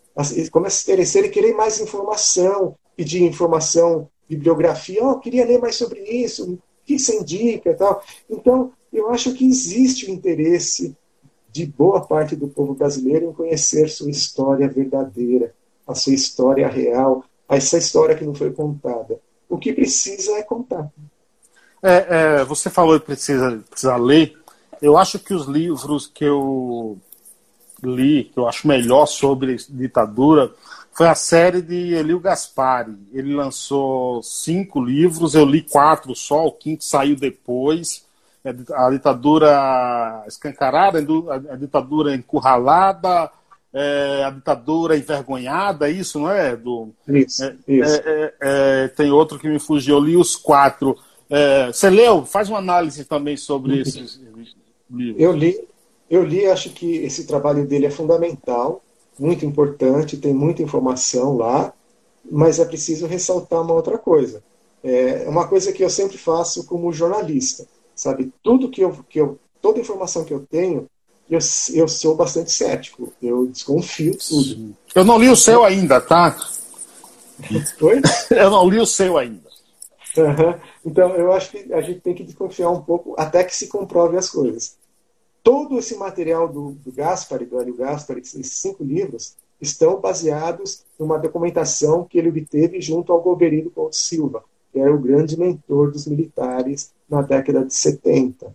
[0.51, 5.77] Começa a se interessar e querer mais informação, pedir informação, bibliografia, oh, queria ler mais
[5.77, 8.03] sobre isso, o que você indica tal.
[8.29, 10.97] Então, eu acho que existe o interesse
[11.51, 15.55] de boa parte do povo brasileiro em conhecer sua história verdadeira,
[15.87, 19.21] a sua história real, essa história que não foi contada.
[19.49, 20.91] O que precisa é contar.
[21.83, 22.07] É,
[22.41, 24.35] é, você falou que precisa, precisa ler.
[24.81, 26.99] Eu acho que os livros que eu
[27.83, 30.53] li, que eu acho melhor sobre ditadura,
[30.93, 32.95] foi a série de Elio Gaspari.
[33.13, 38.05] Ele lançou cinco livros, eu li quatro só, o quinto saiu depois.
[38.45, 43.31] É a ditadura escancarada, a ditadura encurralada,
[43.73, 46.93] é, a ditadura envergonhada, isso, não é, Edu?
[47.09, 47.95] Isso, é, isso.
[47.95, 50.99] É, é, é, tem outro que me fugiu, eu li os quatro.
[51.73, 52.27] você leu?
[52.27, 54.57] Faz uma análise também sobre esses livros.
[55.17, 55.59] Eu li,
[56.13, 58.83] eu li, acho que esse trabalho dele é fundamental,
[59.19, 61.73] muito importante, tem muita informação lá,
[62.31, 64.43] mas é preciso ressaltar uma outra coisa.
[64.85, 68.31] É uma coisa que eu sempre faço como jornalista, sabe?
[68.43, 70.87] Tudo que eu, que eu toda informação que eu tenho,
[71.31, 71.39] eu,
[71.73, 74.77] eu sou bastante cético, eu desconfio tudo.
[74.95, 76.37] Eu não li o seu ainda, tá?
[77.81, 78.03] Oi?
[78.31, 79.51] eu não li o seu ainda.
[80.15, 80.61] Uhum.
[80.85, 84.19] Então, eu acho que a gente tem que desconfiar um pouco até que se comprove
[84.19, 84.82] as coisas
[85.43, 91.19] todo esse material do, do Gaspari, do Hélio Gaspari, esses cinco livros, estão baseados numa
[91.19, 96.07] documentação que ele obteve junto ao Goverino Ponte Silva, que era o grande mentor dos
[96.07, 98.55] militares na década de 70,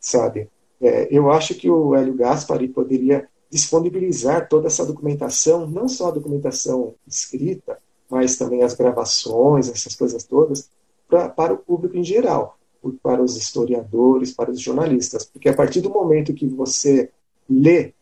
[0.00, 0.48] sabe?
[0.80, 6.12] É, eu acho que o Hélio Gaspari poderia disponibilizar toda essa documentação, não só a
[6.12, 7.78] documentação escrita,
[8.08, 10.68] mas também as gravações, essas coisas todas,
[11.08, 12.56] pra, para o público em geral,
[13.02, 17.10] para os historiadores, para os jornalistas, porque a partir do momento que você
[17.48, 17.92] lê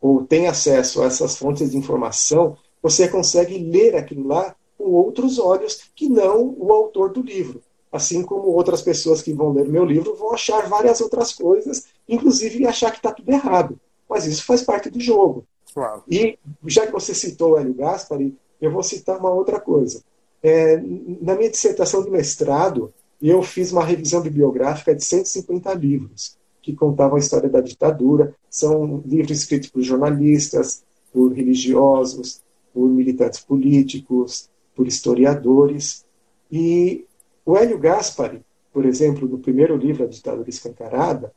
[0.00, 5.38] ou tem acesso a essas fontes de informação, você consegue ler aquilo lá com outros
[5.38, 7.62] olhos que não o autor do livro.
[7.92, 12.66] Assim como outras pessoas que vão ler meu livro vão achar várias outras coisas, inclusive
[12.66, 13.78] achar que está tudo errado.
[14.08, 15.44] Mas isso faz parte do jogo.
[15.74, 16.02] Claro.
[16.08, 20.02] E já que você citou o Hélio Gaspari, eu vou citar uma outra coisa.
[20.42, 20.76] É,
[21.20, 22.92] na minha dissertação de mestrado,
[23.28, 28.34] eu fiz uma revisão bibliográfica de 150 livros que contavam a história da ditadura.
[28.48, 32.42] São livros escritos por jornalistas, por religiosos,
[32.72, 36.04] por militantes políticos, por historiadores.
[36.50, 37.04] E
[37.44, 38.42] o Hélio Gaspari,
[38.72, 41.32] por exemplo, no primeiro livro, A Ditadura Escancarada,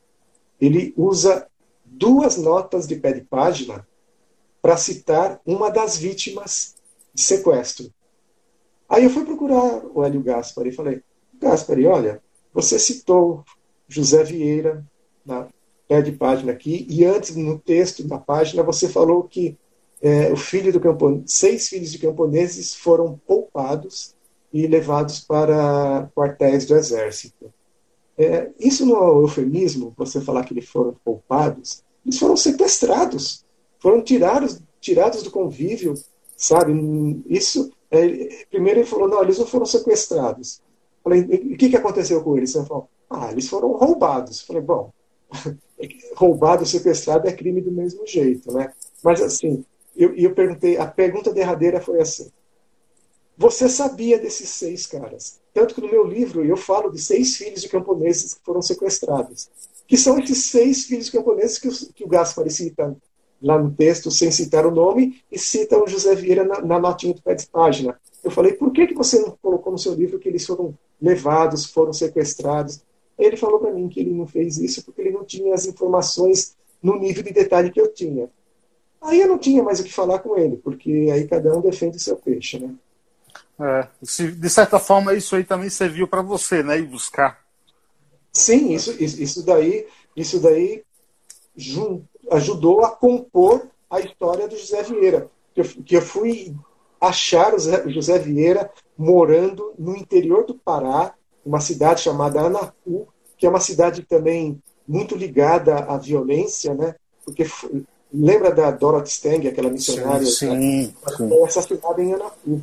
[0.59, 1.47] ele usa
[1.83, 3.85] duas notas de pé de página
[4.61, 6.75] para citar uma das vítimas
[7.13, 7.91] de sequestro.
[8.87, 11.01] Aí eu fui procurar o Hélio Gaspari e falei:
[11.43, 12.21] Gaspari, olha,
[12.53, 13.43] você citou
[13.87, 14.85] José Vieira
[15.25, 15.47] na
[15.87, 19.57] pé de página aqui, e antes, no texto da página, você falou que
[20.01, 24.15] é, o filho do camponês, seis filhos de camponeses foram poupados
[24.51, 27.53] e levados para quartéis do exército.
[28.17, 31.83] É, isso não é um eufemismo, você falar que eles foram poupados?
[32.05, 33.45] Eles foram sequestrados,
[33.79, 35.93] foram tirados, tirados do convívio,
[36.35, 36.73] sabe?
[37.27, 37.71] Isso.
[37.89, 40.61] É, primeiro ele falou, não, eles não foram sequestrados.
[41.03, 42.55] Falei, o que, que aconteceu com eles?
[42.55, 44.41] Ele falou, ah, eles foram roubados.
[44.41, 44.91] Falei, bom,
[46.15, 48.71] roubado, sequestrado é crime do mesmo jeito, né?
[49.03, 52.31] Mas assim, eu, eu perguntei, a pergunta derradeira foi assim:
[53.37, 55.39] você sabia desses seis caras?
[55.53, 59.49] Tanto que no meu livro eu falo de seis filhos de camponeses que foram sequestrados.
[59.87, 62.95] Que são esses seis filhos de camponeses que o, que o Gaspar cita
[63.41, 67.13] lá no texto, sem citar o nome, e cita o José Vieira na, na notinha
[67.13, 67.99] do pé de página.
[68.23, 71.65] Eu falei, por que, que você não colocou no seu livro que eles foram levados,
[71.65, 72.81] foram sequestrados?
[73.17, 76.55] Ele falou para mim que ele não fez isso porque ele não tinha as informações
[76.81, 78.29] no nível de detalhe que eu tinha.
[79.01, 81.97] Aí eu não tinha mais o que falar com ele, porque aí cada um defende
[81.97, 82.73] o seu peixe, né?
[83.59, 86.79] É, de certa forma, isso aí também serviu para você, né?
[86.79, 87.43] Ir buscar.
[88.31, 90.83] Sim, isso, isso daí, isso daí
[92.31, 95.29] ajudou a compor a história do José Vieira.
[95.53, 96.55] Que eu, que eu fui
[97.03, 101.13] achar o José Vieira morando no interior do Pará,
[101.45, 106.95] uma cidade chamada Anapu, que é uma cidade também muito ligada à violência, né?
[107.25, 107.45] Porque
[108.13, 112.61] lembra da Dorothy Stang, aquela missionária sim, sim, que foi assassinada em Anapu.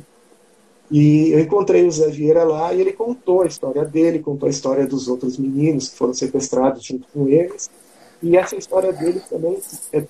[0.89, 4.49] E eu encontrei o Zé Vieira lá e ele contou a história dele, contou a
[4.49, 7.69] história dos outros meninos que foram sequestrados junto com eles.
[8.23, 9.59] E essa história deles também,
[9.93, 10.03] é,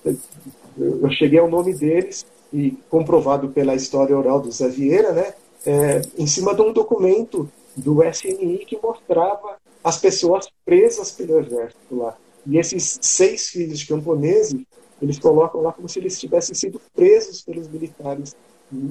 [0.78, 5.34] eu cheguei ao nome deles e comprovado pela história oral do Zé Vieira, né,
[5.64, 11.96] é, em cima de um documento do SNI que mostrava as pessoas presas pelo exército
[11.96, 12.16] lá.
[12.46, 14.60] E esses seis filhos de camponeses,
[15.00, 18.36] eles colocam lá como se eles tivessem sido presos pelos militares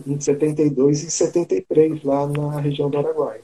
[0.08, 3.42] em 72 e 73, lá na região do Araguaia.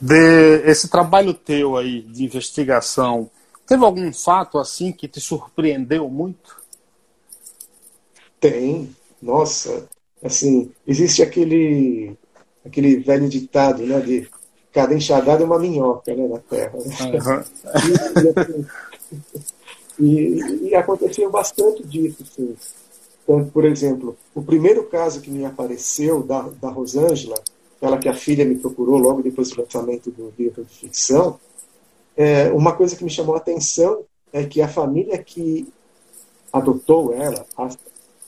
[0.00, 3.30] De esse trabalho teu aí de investigação,
[3.66, 6.65] teve algum fato assim que te surpreendeu muito?
[8.40, 8.94] Tem.
[9.20, 9.88] Nossa,
[10.22, 12.16] assim, existe aquele
[12.64, 14.28] aquele velho ditado, né, de
[14.72, 16.78] cada enxadada é uma minhoca, né, na terra.
[16.78, 17.44] Né?
[18.42, 18.64] Uhum.
[19.98, 22.54] E, e, e, aconteceu bastante disso, sim.
[23.22, 27.36] Então, por exemplo, o primeiro caso que me apareceu da, da Rosângela,
[27.80, 31.40] ela que a filha me procurou logo depois do lançamento do livro de ficção,
[32.16, 35.66] é, uma coisa que me chamou a atenção é que a família que
[36.52, 37.68] adotou ela, a,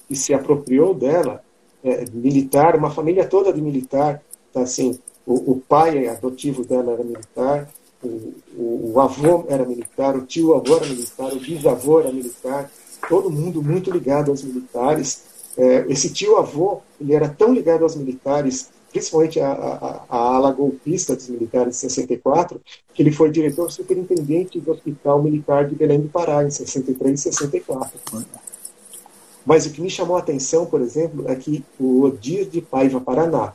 [0.09, 1.43] que se apropriou dela,
[1.85, 7.05] é, militar, uma família toda de militar, tá, assim, o, o pai adotivo dela era
[7.05, 7.69] militar,
[8.03, 12.71] o, o, o avô era militar, o tio avô era militar, o bisavô era militar,
[13.09, 15.23] todo mundo muito ligado aos militares.
[15.57, 21.75] É, esse tio-avô, ele era tão ligado aos militares, principalmente a ala golpista dos militares
[21.75, 22.61] de 64,
[22.95, 27.23] que ele foi diretor superintendente do Hospital Militar de Belém do Pará, em 63 e
[27.25, 27.99] 64.
[29.49, 33.01] Mas o que me chamou a atenção, por exemplo, é que o Odir de Paiva
[33.01, 33.55] Paraná,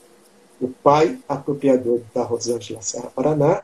[0.60, 3.62] o pai apropriador da Rosângela Serra Paraná,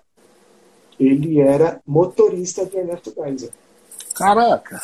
[0.99, 3.49] ele era motorista de Ernesto Geisel.
[4.13, 4.80] Caraca!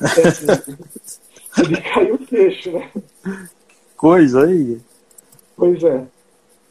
[0.00, 0.46] É, assim,
[1.58, 2.88] ele caiu o queixo, né?
[3.96, 4.80] Coisa aí.
[5.56, 6.06] Pois é.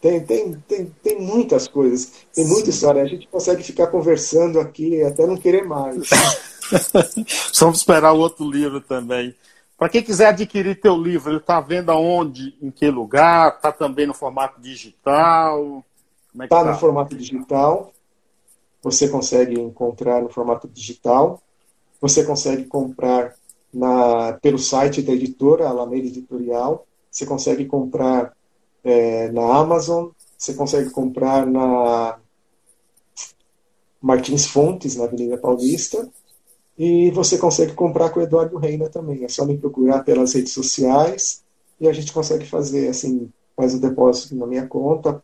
[0.01, 2.69] Tem, tem, tem, tem muitas coisas, tem muita Sim.
[2.69, 3.01] história.
[3.01, 6.07] A gente consegue ficar conversando aqui até não querer mais.
[7.59, 9.35] Vamos esperar o outro livro também.
[9.77, 13.55] Para quem quiser adquirir teu livro, ele está vendo aonde, em que lugar?
[13.55, 15.83] Está também no formato digital?
[16.33, 17.93] Está é tá no formato digital.
[18.81, 21.41] Você consegue encontrar no formato digital.
[22.01, 23.35] Você consegue comprar
[23.73, 26.85] na, pelo site da editora Alameda Editorial.
[27.09, 28.33] Você consegue comprar
[28.83, 32.17] é, na Amazon, você consegue comprar na
[34.01, 36.09] Martins Fontes, na Avenida Paulista,
[36.79, 39.25] e você consegue comprar com o Eduardo Reina também.
[39.25, 41.43] É só me procurar pelas redes sociais
[41.77, 45.21] e a gente consegue fazer assim, faz o depósito na minha conta,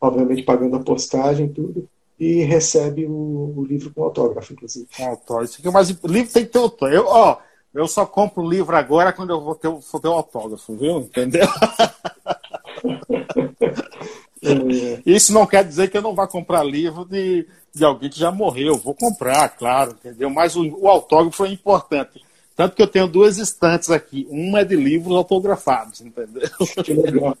[0.00, 1.88] obviamente pagando a postagem e tudo,
[2.20, 4.86] e recebe o, o livro com autógrafo, inclusive.
[4.96, 5.50] Com autógrafo.
[5.50, 6.94] Isso aqui, mas o livro tem que ter autógrafo.
[6.94, 7.38] Eu, ó,
[7.74, 10.98] eu só compro o livro agora quando eu vou ter, vou ter o autógrafo, viu?
[10.98, 11.48] Entendeu?
[15.06, 18.30] Isso não quer dizer que eu não vá comprar livro de, de alguém que já
[18.30, 18.76] morreu.
[18.76, 20.28] Vou comprar, claro, entendeu?
[20.30, 22.20] Mas o, o autógrafo é importante.
[22.54, 24.26] Tanto que eu tenho duas estantes aqui.
[24.30, 26.42] Uma é de livros autografados, entendeu?
[26.84, 27.36] Que legal.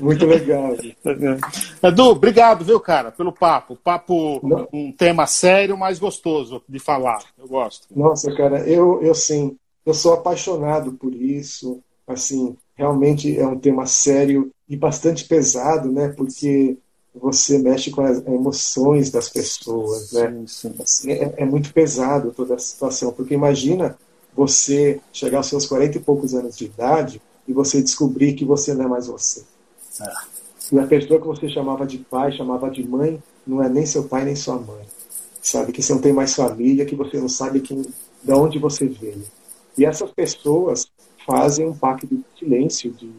[0.00, 0.74] Muito legal.
[1.82, 3.76] Edu, obrigado, viu, cara, pelo papo.
[3.76, 4.68] Papo, Não.
[4.72, 7.22] um tema sério, mas gostoso de falar.
[7.38, 7.86] Eu gosto.
[7.94, 9.56] Nossa, cara, eu, eu sim,
[9.86, 11.80] eu sou apaixonado por isso.
[12.08, 16.10] Assim, realmente é um tema sério e bastante pesado, né?
[16.10, 16.78] Porque
[17.12, 20.30] você mexe com as emoções das pessoas, né?
[20.30, 20.74] Sim, sim.
[20.80, 23.98] Assim, é, é, muito pesado toda a situação, porque imagina
[24.32, 28.72] você chegar aos seus 40 e poucos anos de idade e você descobrir que você
[28.72, 29.42] não é mais você.
[30.00, 30.12] É.
[30.72, 34.04] E a pessoa que você chamava de pai, chamava de mãe, não é nem seu
[34.04, 34.84] pai nem sua mãe.
[35.42, 37.82] Sabe que você não tem mais família, que você não sabe quem,
[38.22, 39.24] de onde você veio.
[39.76, 40.86] E essas pessoas
[41.26, 43.10] fazem um pacto de silêncio, de,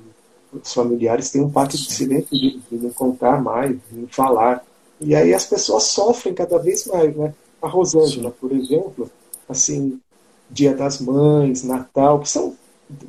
[0.54, 4.64] os familiares têm um pacto de silêncio de, não contar mais, de não falar.
[4.99, 7.34] E aí as pessoas sofrem cada vez mais, né?
[7.62, 9.10] A Rosângela, por exemplo,
[9.47, 9.99] assim,
[10.49, 12.56] Dia das Mães, Natal, que são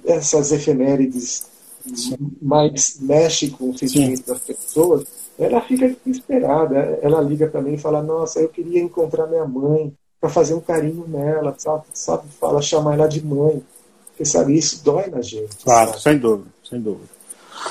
[0.05, 1.47] essas efemérides
[1.95, 2.17] Sim.
[2.41, 5.05] mais mexe com o sentimento das pessoas,
[5.39, 6.99] ela fica desesperada.
[7.03, 10.61] Ela liga para mim e fala: Nossa, eu queria encontrar minha mãe para fazer um
[10.61, 11.85] carinho nela, sabe?
[11.93, 12.29] sabe?
[12.41, 13.63] Fala, chamar ela de mãe.
[14.09, 15.57] Porque, sabe, isso dói na gente.
[15.65, 16.03] Claro, sabe?
[16.03, 17.09] sem dúvida, sem dúvida.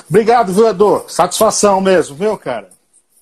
[0.08, 1.04] Obrigado, viu, Edu?
[1.08, 2.68] Satisfação mesmo, viu, cara?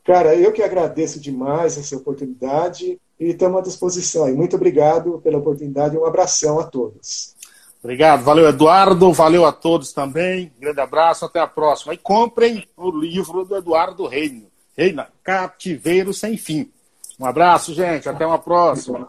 [0.04, 4.28] Cara, eu que agradeço demais essa oportunidade e estamos à disposição.
[4.28, 7.34] E muito obrigado pela oportunidade e um abração a todos.
[7.82, 10.52] Obrigado, valeu Eduardo, valeu a todos também.
[10.58, 11.94] Grande abraço, até a próxima.
[11.94, 14.46] E comprem o livro do Eduardo Reino.
[14.76, 16.70] Reina, Cativeiro Sem Fim.
[17.18, 19.08] Um abraço, gente, até uma próxima.